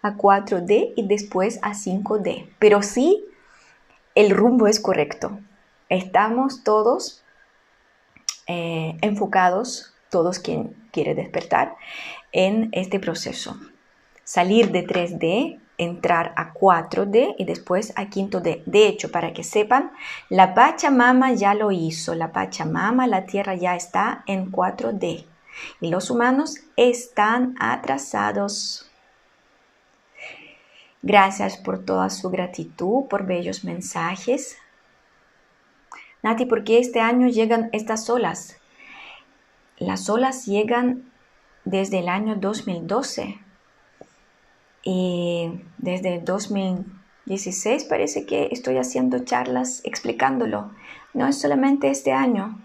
[0.08, 2.50] a 4D y después a 5D.
[2.60, 3.26] Pero sí,
[4.16, 5.40] el rumbo es correcto.
[5.90, 7.24] Estamos todos
[8.48, 11.76] eh, enfocados, todos quien quiere despertar,
[12.32, 13.58] en este proceso.
[14.24, 18.64] Salir de 3D, entrar a 4D y después a 5D.
[18.66, 19.92] De hecho, para que sepan,
[20.30, 22.16] la Pachamama ya lo hizo.
[22.16, 25.26] La Pachamama, la Tierra ya está en 4D.
[25.82, 28.87] Y los humanos están atrasados.
[31.02, 34.58] Gracias por toda su gratitud, por bellos mensajes.
[36.24, 38.58] Nati, ¿por qué este año llegan estas olas?
[39.78, 41.12] Las olas llegan
[41.66, 43.38] desde el año 2012
[44.84, 50.72] y desde 2016 parece que estoy haciendo charlas explicándolo.
[51.14, 52.60] No es solamente este año,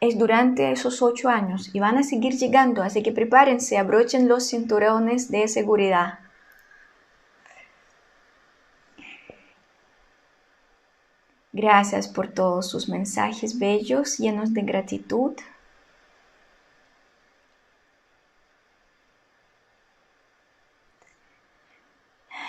[0.00, 4.48] es durante esos ocho años y van a seguir llegando, así que prepárense, abrochen los
[4.48, 6.20] cinturones de seguridad.
[11.52, 15.34] Gracias por todos sus mensajes bellos, llenos de gratitud.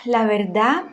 [0.06, 0.84] La verdad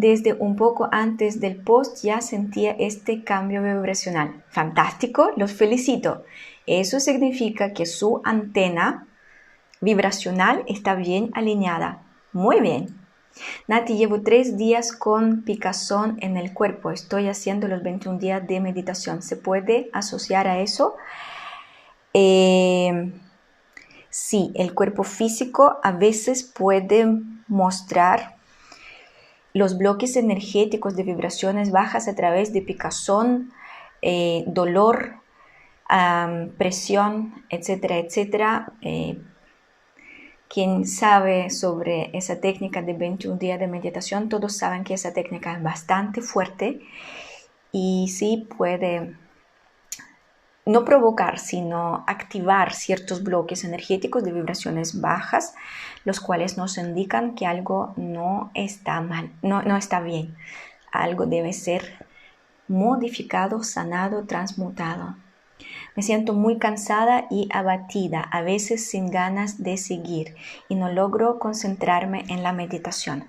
[0.00, 4.42] desde un poco antes del post ya sentía este cambio vibracional.
[4.48, 6.24] Fantástico, los felicito.
[6.66, 9.06] Eso significa que su antena
[9.80, 12.02] vibracional está bien alineada.
[12.32, 12.98] Muy bien.
[13.68, 16.90] Nati, llevo tres días con picazón en el cuerpo.
[16.90, 19.22] Estoy haciendo los 21 días de meditación.
[19.22, 20.96] ¿Se puede asociar a eso?
[22.14, 23.12] Eh,
[24.10, 27.06] sí, el cuerpo físico a veces puede
[27.46, 28.33] mostrar
[29.54, 33.52] los bloques energéticos de vibraciones bajas a través de picazón,
[34.02, 35.22] eh, dolor,
[36.58, 38.72] presión, etcétera, etcétera.
[38.82, 39.18] Eh,
[40.48, 45.52] quien sabe sobre esa técnica de 21 días de meditación, todos saben que esa técnica
[45.52, 46.80] es bastante fuerte
[47.72, 49.16] y sí puede
[50.66, 55.54] no provocar, sino activar ciertos bloques energéticos de vibraciones bajas,
[56.04, 60.34] los cuales nos indican que algo no está mal, no, no está bien.
[60.90, 62.06] Algo debe ser
[62.68, 65.16] modificado, sanado, transmutado.
[65.96, 70.34] Me siento muy cansada y abatida, a veces sin ganas de seguir
[70.68, 73.28] y no logro concentrarme en la meditación.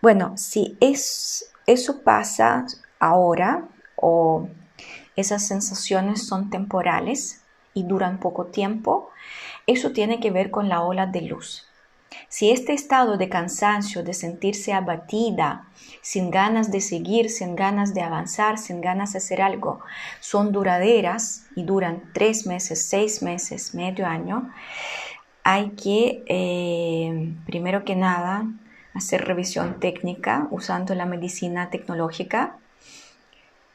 [0.00, 2.66] Bueno, si es eso pasa
[2.98, 4.48] ahora o
[5.16, 7.42] esas sensaciones son temporales
[7.74, 9.10] y duran poco tiempo,
[9.66, 11.66] eso tiene que ver con la ola de luz.
[12.28, 15.68] Si este estado de cansancio, de sentirse abatida,
[16.02, 19.80] sin ganas de seguir, sin ganas de avanzar, sin ganas de hacer algo,
[20.20, 24.50] son duraderas y duran tres meses, seis meses, medio año,
[25.44, 28.46] hay que, eh, primero que nada,
[28.94, 32.58] hacer revisión técnica usando la medicina tecnológica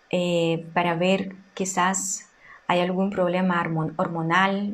[0.09, 2.29] eh, para ver quizás
[2.67, 3.61] hay algún problema
[3.97, 4.73] hormonal,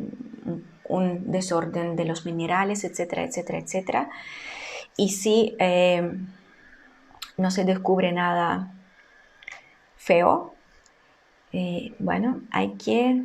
[0.89, 4.09] un desorden de los minerales, etcétera, etcétera, etcétera.
[4.97, 6.17] Y si eh,
[7.37, 8.73] no se descubre nada
[9.95, 10.53] feo,
[11.51, 13.23] eh, bueno, hay que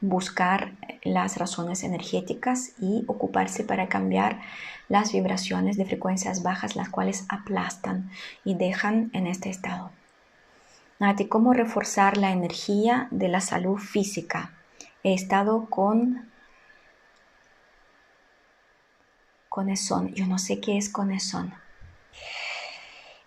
[0.00, 0.72] buscar
[1.02, 4.40] las razones energéticas y ocuparse para cambiar
[4.88, 8.10] las vibraciones de frecuencias bajas, las cuales aplastan
[8.44, 9.90] y dejan en este estado.
[11.00, 14.52] Nati, ¿cómo reforzar la energía de la salud física?
[15.02, 16.30] He estado con
[19.48, 20.12] Conezón.
[20.14, 21.54] Yo no sé qué es conezón.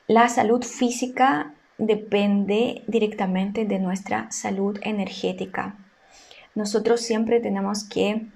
[0.08, 5.76] La salud física depende directamente de nuestra salud energética.
[6.56, 8.28] Nosotros siempre tenemos que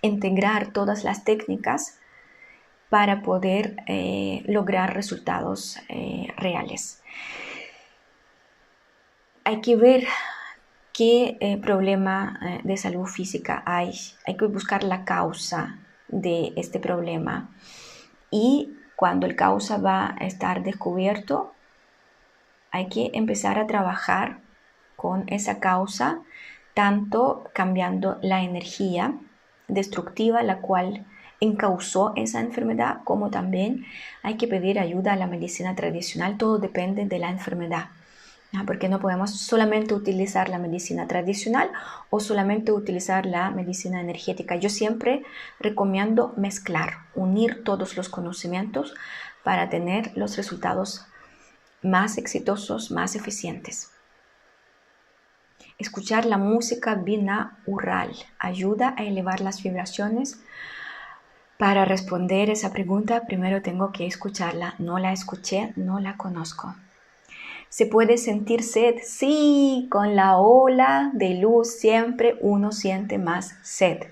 [0.00, 1.98] integrar todas las técnicas
[2.88, 7.02] para poder eh, lograr resultados eh, reales.
[9.44, 10.04] Hay que ver
[10.92, 13.92] qué eh, problema de salud física hay.
[14.26, 15.78] Hay que buscar la causa
[16.08, 17.50] de este problema.
[18.30, 21.52] Y cuando el causa va a estar descubierto,
[22.70, 24.38] hay que empezar a trabajar
[24.96, 26.20] con esa causa,
[26.74, 29.14] tanto cambiando la energía
[29.66, 31.04] destructiva, la cual
[31.40, 33.84] encausó esa enfermedad, como también
[34.22, 36.38] hay que pedir ayuda a la medicina tradicional.
[36.38, 37.88] Todo depende de la enfermedad
[38.66, 41.70] porque no podemos solamente utilizar la medicina tradicional
[42.10, 44.56] o solamente utilizar la medicina energética.
[44.56, 45.22] Yo siempre
[45.58, 48.94] recomiendo mezclar, unir todos los conocimientos
[49.42, 51.06] para tener los resultados
[51.82, 53.90] más exitosos, más eficientes.
[55.78, 60.40] Escuchar la música binaural ayuda a elevar las vibraciones.
[61.58, 64.74] Para responder esa pregunta, primero tengo que escucharla.
[64.78, 66.76] No la escuché, no la conozco.
[67.72, 68.96] ¿Se puede sentir sed?
[69.02, 74.08] Sí, con la ola de luz siempre uno siente más sed.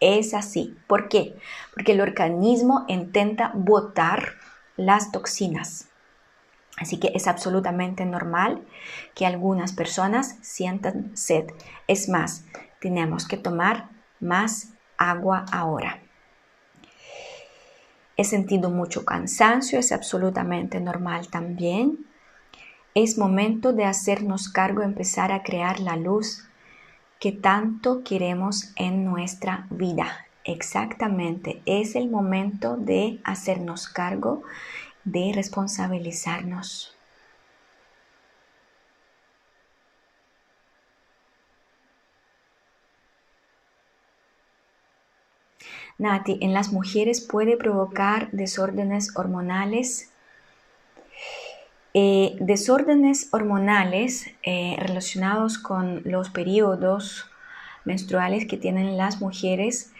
[0.00, 0.74] Es así.
[0.86, 1.36] ¿Por qué?
[1.74, 4.36] Porque el organismo intenta botar
[4.78, 5.90] las toxinas.
[6.78, 8.62] Así que es absolutamente normal
[9.14, 11.44] que algunas personas sientan sed.
[11.86, 12.46] Es más,
[12.80, 16.00] tenemos que tomar más agua ahora.
[18.16, 22.06] He sentido mucho cansancio, es absolutamente normal también.
[22.94, 26.44] Es momento de hacernos cargo, empezar a crear la luz
[27.18, 30.26] que tanto queremos en nuestra vida.
[30.44, 34.44] Exactamente, es el momento de hacernos cargo,
[35.02, 36.94] de responsabilizarnos.
[45.98, 50.13] Nati, en las mujeres puede provocar desórdenes hormonales
[51.94, 57.30] eh, desórdenes hormonales eh, relacionados con los periodos
[57.84, 59.92] menstruales que tienen las mujeres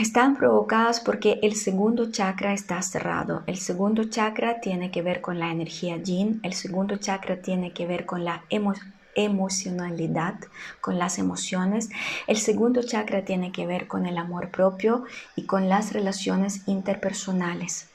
[0.00, 3.42] están provocadas porque el segundo chakra está cerrado.
[3.46, 7.86] El segundo chakra tiene que ver con la energía yin, el segundo chakra tiene que
[7.86, 8.44] ver con la
[9.14, 10.34] emocionalidad,
[10.80, 11.90] con las emociones.
[12.26, 15.04] El segundo chakra tiene que ver con el amor propio
[15.36, 17.91] y con las relaciones interpersonales.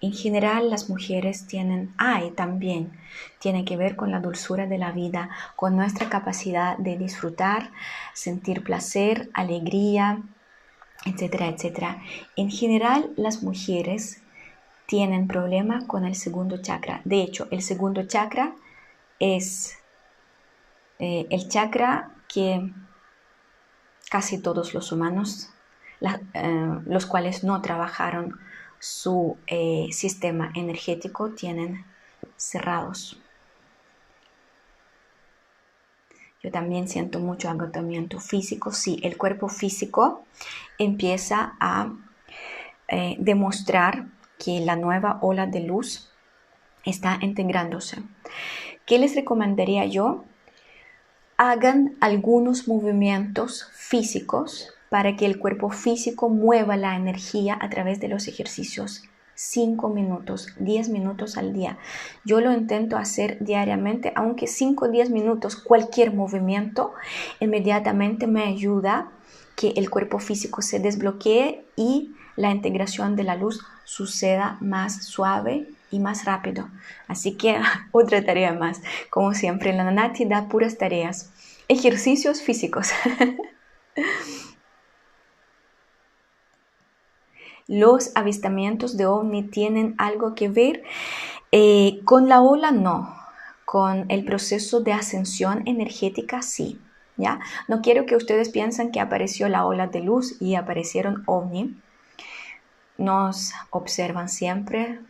[0.00, 2.92] En general las mujeres tienen, hay también,
[3.40, 7.70] tiene que ver con la dulzura de la vida, con nuestra capacidad de disfrutar,
[8.14, 10.22] sentir placer, alegría,
[11.04, 12.02] etcétera, etcétera.
[12.36, 14.22] En general las mujeres
[14.86, 17.00] tienen problema con el segundo chakra.
[17.04, 18.54] De hecho, el segundo chakra
[19.18, 19.76] es
[20.98, 22.72] eh, el chakra que
[24.10, 25.50] casi todos los humanos,
[26.00, 28.38] eh, los cuales no trabajaron
[28.78, 31.84] su eh, sistema energético tienen
[32.36, 33.20] cerrados.
[36.42, 38.72] Yo también siento mucho agotamiento físico.
[38.72, 40.24] Sí, el cuerpo físico
[40.78, 41.92] empieza a
[42.88, 44.06] eh, demostrar
[44.38, 46.10] que la nueva ola de luz
[46.84, 48.02] está integrándose.
[48.86, 50.24] ¿Qué les recomendaría yo?
[51.36, 58.08] Hagan algunos movimientos físicos para que el cuerpo físico mueva la energía a través de
[58.08, 59.02] los ejercicios
[59.34, 61.78] 5 minutos, 10 minutos al día.
[62.24, 66.92] Yo lo intento hacer diariamente, aunque 5 o 10 minutos, cualquier movimiento
[67.38, 69.12] inmediatamente me ayuda
[69.54, 75.68] que el cuerpo físico se desbloquee y la integración de la luz suceda más suave
[75.92, 76.68] y más rápido.
[77.06, 77.60] Así que
[77.92, 78.80] otra tarea más.
[79.08, 81.30] Como siempre, la Nati da puras tareas.
[81.68, 82.90] Ejercicios físicos.
[87.68, 90.82] los avistamientos de ovni tienen algo que ver
[91.52, 93.14] eh, con la ola, no.
[93.64, 96.80] Con el proceso de ascensión energética, sí.
[97.18, 97.40] ¿ya?
[97.68, 101.78] No quiero que ustedes piensen que apareció la ola de luz y aparecieron ovni.
[102.96, 105.00] Nos observan siempre,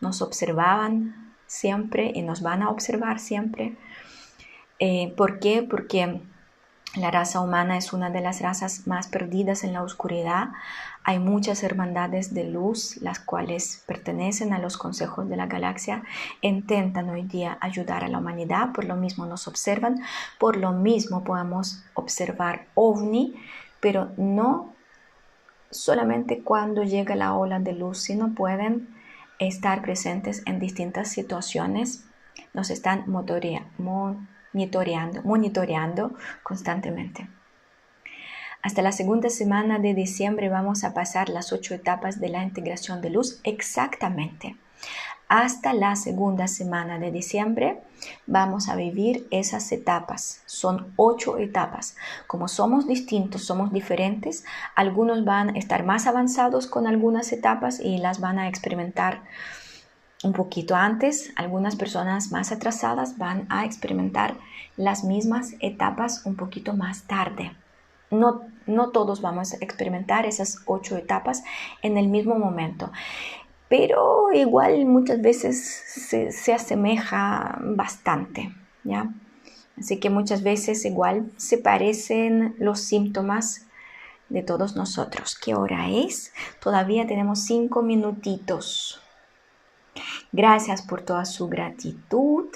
[0.00, 3.76] nos observaban siempre y nos van a observar siempre.
[4.78, 5.62] Eh, ¿Por qué?
[5.62, 6.22] Porque
[6.96, 10.48] la raza humana es una de las razas más perdidas en la oscuridad.
[11.04, 16.04] Hay muchas hermandades de luz, las cuales pertenecen a los consejos de la galaxia,
[16.42, 20.00] intentan hoy día ayudar a la humanidad, por lo mismo nos observan,
[20.38, 23.34] por lo mismo podemos observar ovni,
[23.80, 24.74] pero no
[25.70, 28.94] solamente cuando llega la ola de luz, sino pueden
[29.38, 32.04] estar presentes en distintas situaciones,
[32.54, 36.12] nos están monitoreando, monitoreando
[36.44, 37.28] constantemente.
[38.62, 43.02] Hasta la segunda semana de diciembre vamos a pasar las ocho etapas de la integración
[43.02, 44.56] de luz exactamente.
[45.28, 47.82] Hasta la segunda semana de diciembre
[48.28, 50.42] vamos a vivir esas etapas.
[50.46, 51.96] Son ocho etapas.
[52.28, 54.44] Como somos distintos, somos diferentes,
[54.76, 59.22] algunos van a estar más avanzados con algunas etapas y las van a experimentar
[60.22, 64.36] un poquito antes, algunas personas más atrasadas van a experimentar
[64.76, 67.56] las mismas etapas un poquito más tarde.
[68.12, 71.42] No, no todos vamos a experimentar esas ocho etapas
[71.82, 72.92] en el mismo momento,
[73.68, 78.54] pero igual muchas veces se, se asemeja bastante,
[78.84, 79.12] ¿ya?
[79.78, 83.66] Así que muchas veces igual se parecen los síntomas
[84.28, 85.36] de todos nosotros.
[85.36, 86.32] ¿Qué hora es?
[86.60, 89.00] Todavía tenemos cinco minutitos.
[90.32, 92.46] Gracias por toda su gratitud.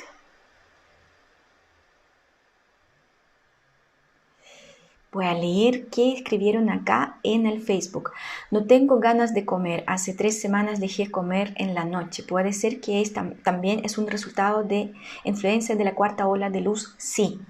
[5.17, 8.11] Voy a leer qué escribieron acá en el Facebook.
[8.51, 9.83] No tengo ganas de comer.
[9.87, 12.23] Hace tres semanas dejé comer en la noche.
[12.23, 13.03] Puede ser que
[13.43, 14.93] también es un resultado de
[15.25, 16.95] influencia de la cuarta ola de luz.
[16.99, 17.41] Sí.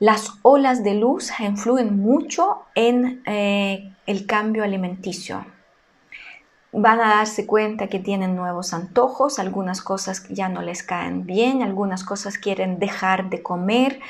[0.00, 5.46] Las olas de luz influyen mucho en eh, el cambio alimenticio
[6.72, 11.62] van a darse cuenta que tienen nuevos antojos, algunas cosas ya no les caen bien,
[11.62, 14.00] algunas cosas quieren dejar de comer.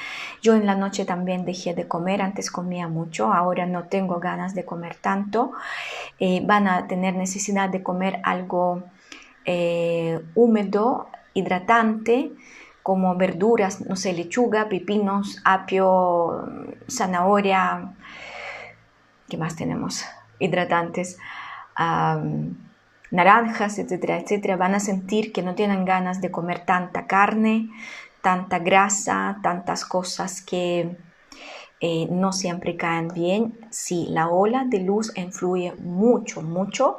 [0.42, 4.54] Yo en la noche también dejé de comer, antes comía mucho, ahora no tengo ganas
[4.54, 5.52] de comer tanto.
[6.18, 8.82] Eh, van a tener necesidad de comer algo
[9.46, 12.32] eh, húmedo, hidratante,
[12.82, 16.46] como verduras, no sé, lechuga, pepinos, apio,
[16.90, 17.94] zanahoria.
[19.28, 20.04] ¿Qué más tenemos?
[20.38, 21.16] Hidratantes
[23.10, 27.70] naranjas, etcétera, etcétera, van a sentir que no tienen ganas de comer tanta carne,
[28.22, 30.96] tanta grasa, tantas cosas que
[31.80, 33.58] eh, no siempre caen bien.
[33.70, 36.98] Sí, la ola de luz influye mucho, mucho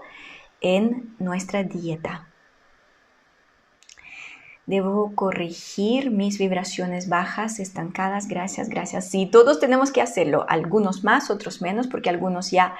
[0.59, 2.30] en nuestra dieta.
[4.71, 8.29] Debo corregir mis vibraciones bajas, estancadas.
[8.29, 9.03] Gracias, gracias.
[9.03, 10.45] Sí, todos tenemos que hacerlo.
[10.47, 12.75] Algunos más, otros menos, porque algunos ya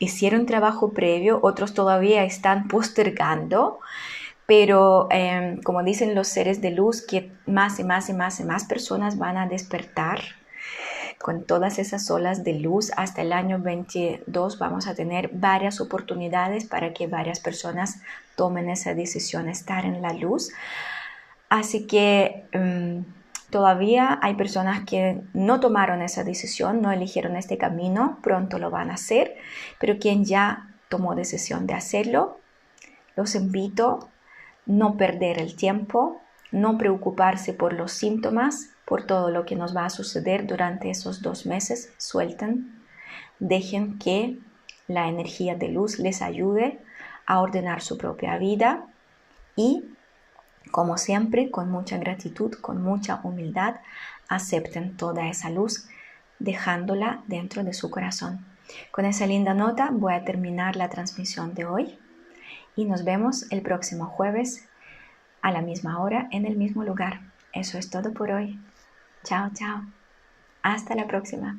[0.00, 3.78] hicieron trabajo previo, otros todavía están postergando.
[4.46, 8.44] Pero em, como dicen los seres de luz, que más y más y más y
[8.44, 10.22] más personas van a despertar
[11.18, 16.66] con todas esas olas de luz hasta el año 22 vamos a tener varias oportunidades
[16.66, 18.00] para que varias personas
[18.34, 20.50] tomen esa decisión, estar en la luz.
[21.48, 23.04] Así que em,
[23.50, 28.90] todavía hay personas que no tomaron esa decisión, no eligieron este camino, pronto lo van
[28.90, 29.36] a hacer,
[29.78, 32.40] pero quien ya tomó decisión de hacerlo,
[33.14, 34.08] los invito a
[34.66, 36.20] no perder el tiempo,
[36.50, 41.22] no preocuparse por los síntomas, por todo lo que nos va a suceder durante esos
[41.22, 42.82] dos meses, suelten,
[43.38, 44.38] dejen que
[44.88, 46.80] la energía de luz les ayude
[47.26, 48.86] a ordenar su propia vida
[49.56, 49.84] y
[50.70, 53.76] como siempre, con mucha gratitud, con mucha humildad,
[54.28, 55.88] acepten toda esa luz
[56.38, 58.44] dejándola dentro de su corazón.
[58.90, 61.98] Con esa linda nota voy a terminar la transmisión de hoy
[62.74, 64.68] y nos vemos el próximo jueves
[65.40, 67.20] a la misma hora en el mismo lugar.
[67.52, 68.58] Eso es todo por hoy.
[69.22, 69.82] Chao, chao.
[70.62, 71.56] Hasta la próxima.